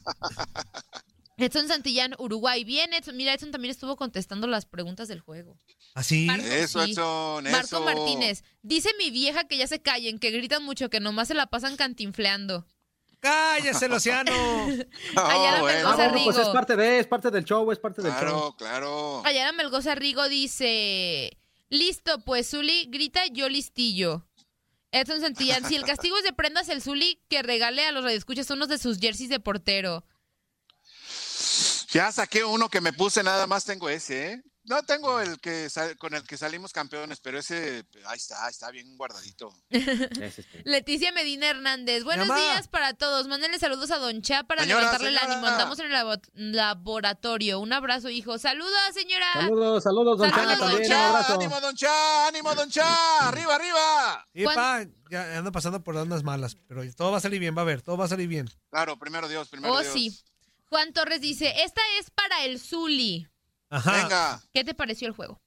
Edson 1.37 1.69
Santillán, 1.69 2.17
Uruguay. 2.19 2.65
Bien, 2.65 2.93
Edson. 2.93 3.17
Mira, 3.17 3.35
Edson 3.35 3.53
también 3.53 3.71
estuvo 3.71 3.95
contestando 3.95 4.49
las 4.49 4.67
preguntas 4.67 5.07
del 5.07 5.21
juego. 5.21 5.57
¿Así? 5.95 6.27
¿Ah, 6.29 6.37
eso, 6.39 6.83
Edson, 6.83 7.45
Marco 7.53 7.81
Martínez. 7.83 8.43
Dice 8.63 8.91
mi 8.99 9.13
vieja 9.13 9.45
que 9.45 9.59
ya 9.59 9.69
se 9.69 9.81
callen, 9.81 10.19
que 10.19 10.33
gritan 10.33 10.65
mucho, 10.65 10.91
que 10.91 10.99
nomás 10.99 11.29
se 11.29 11.35
la 11.35 11.47
pasan 11.47 11.77
cantinfleando. 11.77 12.67
¡Cállese, 13.21 13.87
el 13.87 13.93
océano! 13.93 14.33
Ayala 15.17 15.63
Melgoza 15.63 16.09
Rigo. 16.09 16.25
Pues 16.25 16.39
es 16.39 16.49
parte 16.49 16.77
de, 16.77 16.99
es 17.01 17.07
parte 17.07 17.31
del 17.31 17.45
show, 17.45 17.71
es 17.71 17.79
parte 17.79 18.03
del 18.03 18.13
show. 18.13 18.21
Claro, 18.21 18.57
claro. 18.57 19.23
Ayala 19.25 19.53
Melgoza 19.53 19.95
Rigo 19.95 20.29
dice: 20.29 21.39
Listo, 21.69 22.21
pues 22.25 22.51
Zuli 22.51 22.87
grita 22.91 23.27
yo 23.27 23.49
listillo. 23.49 24.27
Edson 24.93 25.21
Santillán, 25.21 25.65
si 25.65 25.77
el 25.77 25.85
castigo 25.85 26.17
es 26.17 26.25
de 26.25 26.33
prendas, 26.33 26.69
el 26.69 26.83
Zuli 26.83 27.23
que 27.29 27.43
regale 27.43 27.87
a 27.87 27.93
los 27.93 28.03
radioescuchas 28.03 28.51
unos 28.51 28.69
de 28.69 28.79
sus 28.79 28.99
jerseys 28.99 29.29
de 29.29 29.39
portero. 29.39 30.05
Ya 31.91 32.11
saqué 32.11 32.45
uno 32.45 32.69
que 32.69 32.81
me 32.81 32.93
puse, 32.93 33.23
nada 33.23 33.47
más 33.47 33.65
tengo 33.65 33.89
ese, 33.89 34.33
¿eh? 34.33 34.43
No 34.65 34.83
tengo 34.83 35.21
el 35.21 35.41
que 35.41 35.69
con 35.99 36.15
el 36.15 36.23
que 36.25 36.37
salimos 36.37 36.73
campeones, 36.73 37.21
pero 37.21 37.39
ese 37.39 37.85
ahí 38.07 38.19
está, 38.19 38.49
está 38.49 38.71
bien 38.71 38.97
guardadito. 38.97 39.53
Leticia 40.65 41.13
Medina 41.13 41.49
Hernández, 41.49 42.05
buenos 42.05 42.29
días 42.29 42.69
para 42.69 42.93
todos. 42.93 43.27
Mándenle 43.27 43.59
saludos 43.59 43.91
a 43.91 43.97
Don 43.97 44.21
Cha 44.21 44.45
para 44.45 44.67
levantarle 44.67 45.09
el 45.09 45.19
ánimo. 45.19 45.47
Andamos 45.47 45.79
en 45.79 45.87
el 45.87 46.53
laboratorio. 46.55 47.59
Un 47.59 47.73
abrazo, 47.73 48.11
hijo. 48.11 48.39
Saludos, 48.39 48.73
señora. 48.93 49.33
Saludos, 49.33 49.83
saludos, 49.83 50.19
Don 50.19 50.31
Cha. 50.31 50.59
También, 50.59 50.93
ánimo, 50.93 51.61
Don 51.61 51.75
Cha, 51.75 52.29
ánimo, 52.29 52.55
Don 52.55 52.71
Cha. 52.71 53.29
Arriba, 53.29 53.55
arriba. 53.55 54.29
Y 54.35 54.45
pa, 54.45 54.85
ya 55.11 55.39
ando 55.39 55.53
pasando 55.53 55.83
por 55.83 55.97
ondas 55.97 56.23
malas, 56.23 56.57
pero 56.69 56.83
todo 56.95 57.11
va 57.11 57.17
a 57.19 57.21
salir 57.21 57.41
bien, 57.41 57.57
va 57.57 57.63
a 57.63 57.65
ver, 57.65 57.81
todo 57.81 57.97
va 57.97 58.05
a 58.05 58.09
salir 58.09 58.29
bien. 58.29 58.49
Claro, 58.71 58.99
primero 58.99 59.27
Dios, 59.27 59.49
primero 59.49 59.73
oh, 59.73 59.81
Dios. 59.81 59.93
sí. 59.93 60.21
Juan 60.69 60.93
Torres 60.93 61.21
dice, 61.21 61.65
esta 61.65 61.81
es 61.99 62.11
para 62.11 62.45
el 62.45 62.61
Zuli. 62.61 63.27
Venga. 63.71 64.43
¿Qué 64.53 64.65
te 64.65 64.75
pareció 64.75 65.07
el 65.09 65.15
juego? 65.15 65.41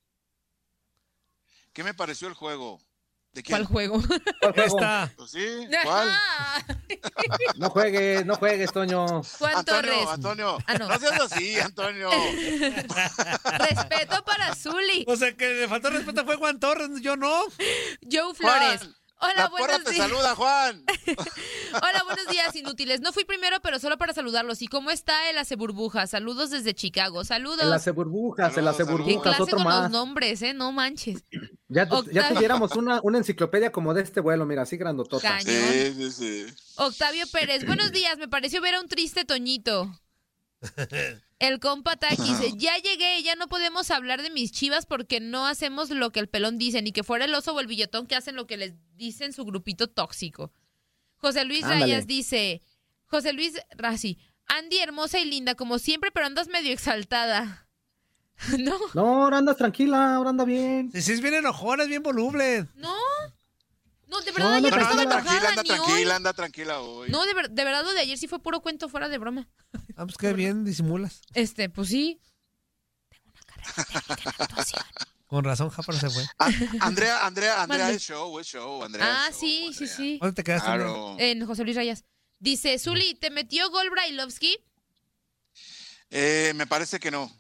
¿Qué 1.74 1.84
me 1.84 1.94
pareció 1.94 2.28
el 2.28 2.34
juego? 2.34 2.80
¿De 3.34 3.42
¿Cuál 3.42 3.66
juego? 3.66 4.00
¿Cuál 4.42 4.60
Está. 4.60 5.12
Pues 5.18 5.32
sí, 5.32 5.68
¿cuál? 5.84 6.08
no 7.58 7.70
juegues, 7.72 8.24
no 8.28 8.36
juegues, 8.36 8.72
Toño. 8.72 9.24
Juan 9.24 9.56
Antonio, 9.56 9.82
Torres. 9.82 10.08
Antonio, 10.08 10.58
ah, 10.68 10.74
no. 10.76 10.88
no 10.88 11.00
seas 11.00 11.20
así, 11.20 11.60
Antonio. 11.60 12.12
respeto 13.44 14.24
para 14.24 14.54
Zuli. 14.54 15.04
O 15.08 15.16
sea, 15.16 15.36
que 15.36 15.48
le 15.48 15.68
faltó 15.68 15.90
respeto 15.90 16.24
fue 16.26 16.36
Juan 16.36 16.60
Torres, 16.60 16.90
yo 17.02 17.18
no. 17.18 17.46
Joe 18.10 18.36
Flores. 18.36 18.88
Hola, 19.24 19.48
buenos 19.50 19.86
días. 19.86 19.98
saluda, 19.98 20.36
Juan. 20.36 20.84
Hola, 21.74 22.04
buenos 22.06 22.28
días, 22.28 22.56
inútiles. 22.56 23.02
No 23.02 23.14
fui 23.14 23.24
primero, 23.26 23.58
pero 23.62 23.80
solo 23.80 23.98
para 23.98 24.14
saludarlos. 24.14 24.62
¿Y 24.62 24.68
cómo 24.68 24.92
está 24.92 25.30
el 25.30 25.38
Hace 25.38 25.56
Burbujas? 25.56 26.10
Saludos 26.10 26.50
desde 26.52 26.74
Chicago. 26.74 27.24
Saludos. 27.24 27.64
El 27.64 27.74
Hace 27.74 27.92
Burbujas, 27.92 28.58
el 28.58 28.68
Hace 28.68 28.84
Burbujas, 28.84 29.40
otro 29.40 29.58
con 29.58 29.66
más. 29.66 29.84
los 29.84 29.92
nombres, 29.92 30.42
¿eh? 30.42 30.54
No 30.54 30.72
manches. 30.72 31.24
Ya, 31.70 31.88
ya 32.12 32.30
tuviéramos 32.30 32.76
una, 32.76 33.00
una 33.02 33.18
enciclopedia 33.18 33.72
como 33.72 33.94
de 33.94 34.02
este 34.04 34.20
vuelo, 34.20 34.46
mira, 34.46 34.64
así 34.64 34.78
grandotota. 34.78 35.40
Sí, 35.40 35.94
sí, 35.96 36.12
sí. 36.12 36.46
Octavio 36.76 37.26
Pérez, 37.32 37.66
buenos 37.66 37.92
días. 37.92 38.18
Me 38.18 38.28
pareció 38.28 38.62
ver 38.62 38.76
a 38.76 38.82
un 38.82 38.88
triste 38.88 39.26
Toñito. 39.26 39.90
El 41.40 41.60
compa 41.60 41.98
Taki 41.98 42.22
dice, 42.22 42.54
ya 42.58 42.78
llegué, 42.78 43.22
ya 43.22 43.36
no 43.36 43.48
podemos 43.48 43.92
hablar 43.92 44.22
de 44.22 44.30
mis 44.30 44.52
chivas 44.52 44.86
porque 44.86 45.20
no 45.20 45.46
hacemos 45.46 45.90
lo 45.90 46.12
que 46.12 46.20
el 46.20 46.30
pelón 46.30 46.58
dice, 46.58 46.82
ni 46.82 46.92
que 46.92 47.04
fuera 47.04 47.26
el 47.26 47.36
oso 47.36 47.54
o 47.54 47.60
el 47.60 47.68
billetón 47.68 48.08
que 48.08 48.16
hacen 48.16 48.36
lo 48.36 48.48
que 48.48 48.58
les 48.58 48.74
dicen 48.96 49.34
su 49.34 49.44
grupito 49.44 49.88
tóxico. 49.88 50.52
José 51.18 51.46
Luis 51.46 51.68
Rayas 51.68 52.08
dice, 52.08 52.62
José 53.06 53.34
Luis 53.34 53.60
Razi, 53.72 54.18
Andy 54.48 54.80
hermosa 54.80 55.20
y 55.20 55.26
linda 55.26 55.56
como 55.56 55.80
siempre, 55.80 56.12
pero 56.12 56.26
andas 56.26 56.48
medio 56.48 56.72
exaltada. 56.72 57.68
no. 58.60 58.78
No, 58.94 59.24
ahora 59.24 59.38
andas 59.38 59.58
tranquila, 59.58 60.16
ahora 60.16 60.32
anda 60.32 60.46
bien. 60.46 60.92
Si 60.92 61.12
es 61.12 61.22
bien 61.22 61.34
enojona, 61.34 61.84
es 61.84 61.90
bien 61.90 62.04
voluble. 62.04 62.68
No. 62.76 62.96
No, 64.14 64.22
de 64.22 64.32
verdad, 64.32 64.54
ayer 64.54 64.72
no, 64.72 64.72
no, 64.72 65.02
anda 65.02 65.10
tranquila, 65.10 65.50
anda 65.50 65.64
tranquila, 65.64 66.16
anda 66.16 66.34
tranquila 66.34 66.82
hoy. 66.82 67.10
No, 67.10 67.26
de, 67.26 67.34
de, 67.50 67.64
verdad, 67.64 67.84
lo 67.84 67.94
de 67.94 68.02
ayer 68.02 68.18
sí 68.18 68.28
fue 68.28 68.40
puro 68.40 68.62
cuento 68.62 68.90
fuera 68.90 69.10
de 69.10 69.18
broma. 69.18 69.50
Ah, 69.96 70.06
pues 70.06 70.18
qué 70.18 70.34
bien 70.34 70.64
disimulas. 70.64 71.22
Este, 71.34 71.70
pues 71.70 71.90
sí. 71.90 72.22
Tengo 73.10 73.32
una 73.32 73.42
carrera 73.42 73.74
técnica 74.06 74.36
en 74.36 74.42
actuación. 74.44 74.84
Con 75.28 75.44
razón, 75.44 75.70
Japón 75.72 76.00
se 76.00 76.12
fue. 76.12 76.24
Ah, 76.38 76.52
Andrea, 76.82 77.26
Andrea, 77.26 77.62
Andrea, 77.64 77.90
es 77.90 78.04
show, 78.04 78.38
es 78.40 78.46
show, 78.46 78.84
Andrea. 78.84 79.26
Ah, 79.26 79.32
sí, 79.32 79.72
sí, 79.74 79.88
sí. 79.88 80.20
¿Dónde 80.22 80.36
te 80.36 80.44
quedaste? 80.44 80.68
Claro. 80.68 81.16
En 81.18 81.44
José 81.46 81.64
Luis 81.64 81.76
Rayas. 81.76 82.06
Dice, 82.40 82.78
Zuli, 82.78 83.16
¿te 83.16 83.32
metió 83.32 83.70
gol 83.72 83.90
Brailovsky? 83.90 84.60
Eh, 86.12 86.54
me 86.56 86.68
parece 86.68 87.00
que 87.00 87.10
no. 87.10 87.36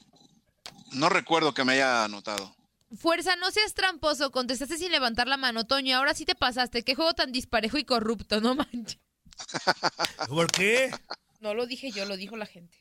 No 0.93 1.09
recuerdo 1.09 1.53
que 1.53 1.63
me 1.63 1.73
haya 1.73 2.05
anotado. 2.05 2.55
Fuerza, 2.97 3.35
no 3.37 3.49
seas 3.51 3.73
tramposo, 3.73 4.31
contestaste 4.31 4.77
sin 4.77 4.91
levantar 4.91 5.27
la 5.27 5.37
mano, 5.37 5.65
Toño. 5.65 5.97
Ahora 5.97 6.13
sí 6.13 6.25
te 6.25 6.35
pasaste. 6.35 6.83
Qué 6.83 6.95
juego 6.95 7.13
tan 7.13 7.31
disparejo 7.31 7.77
y 7.77 7.85
corrupto, 7.85 8.39
no 8.41 8.55
manches. 8.55 8.99
¿Por 10.29 10.51
qué? 10.51 10.91
No 11.39 11.53
lo 11.53 11.65
dije 11.65 11.91
yo, 11.91 12.05
lo 12.05 12.15
dijo 12.17 12.37
la 12.37 12.45
gente. 12.45 12.77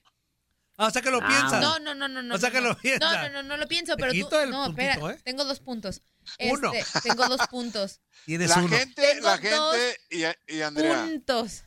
Ah, 0.76 0.86
o 0.86 0.90
sea 0.90 1.02
que 1.02 1.10
lo 1.10 1.18
Ah, 1.22 1.26
piensas. 1.28 1.60
No, 1.60 1.78
no, 1.78 1.94
no, 1.94 2.08
no, 2.08 2.22
no. 2.22 2.34
O 2.34 2.38
sea 2.38 2.50
que 2.50 2.60
no. 2.60 2.68
lo 2.70 2.78
piensas. 2.78 3.12
No, 3.12 3.22
no, 3.28 3.28
no, 3.30 3.42
no 3.42 3.56
lo 3.56 3.66
pienso, 3.68 3.94
pero 3.96 4.12
tú. 4.12 4.16
quito 4.18 4.40
el 4.40 4.50
No, 4.50 4.64
puntito, 4.66 4.82
espera, 4.90 5.12
¿eh? 5.14 5.20
tengo 5.24 5.44
dos 5.44 5.60
puntos. 5.60 6.02
Uno. 6.40 6.72
Este, 6.72 7.00
tengo 7.02 7.28
dos 7.28 7.46
puntos. 7.48 8.00
Tienes 8.26 8.50
La 8.50 8.58
uno. 8.58 8.68
gente, 8.68 9.02
Tengo 9.02 9.26
la 9.28 9.38
gente 9.38 10.00
y, 10.48 10.54
y 10.56 10.62
Andrea. 10.62 11.04
Puntos. 11.04 11.64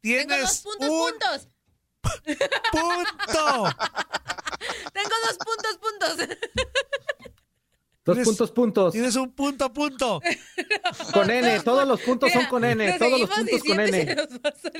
Tienes 0.00 0.26
Tengo 0.26 0.40
dos 0.42 0.60
puntos, 0.60 0.88
un 0.88 1.10
puntos. 1.10 1.48
punto. 2.72 3.76
Tengo 4.92 5.14
dos 5.26 5.36
puntos, 5.38 5.78
puntos. 5.78 6.38
Dos 8.04 8.16
Tienes- 8.16 8.26
puntos, 8.26 8.50
puntos. 8.50 8.92
Tienes 8.92 9.14
un 9.14 9.32
punto, 9.32 9.72
punto. 9.72 10.20
Con 11.14 11.30
N, 11.30 11.60
todos 11.60 11.86
los 11.86 12.00
puntos 12.00 12.32
son 12.32 12.46
con 12.46 12.64
N, 12.64 12.98
todos 12.98 13.20
los 13.20 13.30
puntos 13.30 13.62
con 13.62 13.78
N. 13.80 14.16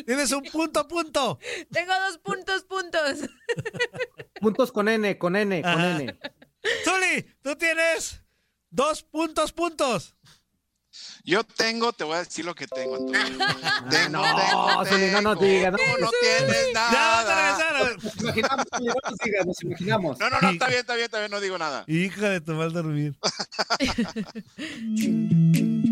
Tienes 0.04 0.32
un 0.32 0.42
punto, 0.44 0.88
punto. 0.88 1.38
Tengo 1.70 1.92
dos 2.08 2.18
puntos, 2.18 2.64
puntos. 2.64 3.28
Puntos 4.40 4.72
con 4.72 4.88
N, 4.88 5.18
con 5.18 5.36
N, 5.36 5.62
con 5.62 5.70
Ajá. 5.70 6.00
N. 6.00 6.18
Zuli, 6.84 7.22
tú 7.42 7.54
tienes 7.54 8.22
dos 8.70 9.04
puntos, 9.04 9.52
puntos. 9.52 10.16
Yo 11.24 11.44
tengo, 11.44 11.92
te 11.92 12.04
voy 12.04 12.16
a 12.16 12.24
decir 12.24 12.44
lo 12.44 12.54
que 12.54 12.66
tengo. 12.66 12.96
Antonio. 12.96 13.18
Tengo, 13.90 14.08
no, 14.10 14.22
tengo, 14.22 14.84
Zuli, 14.86 15.06
no 15.10 15.22
nos 15.22 15.38
tengo. 15.38 15.52
digas, 15.52 15.72
no. 15.72 15.98
No 15.98 16.10
tienes 16.20 16.66
Ya 16.74 16.82
vas 16.82 16.92
a 16.92 17.24
nada. 17.24 17.88
regresar. 17.88 18.02
Nos 18.02 18.16
imaginamos, 18.22 18.66
nos 18.72 19.18
digas, 19.24 19.46
nos 19.46 19.62
imaginamos. 19.62 20.18
No, 20.18 20.30
no, 20.30 20.40
no, 20.40 20.50
está 20.50 20.66
bien, 20.68 20.80
está 20.80 20.94
bien, 20.94 21.04
está 21.06 21.18
bien, 21.18 21.30
no 21.30 21.40
digo 21.40 21.58
nada. 21.58 21.84
Hija 21.86 22.28
de 22.28 22.40
tu 22.40 22.52
mal 22.52 22.72
dormir. 22.72 23.14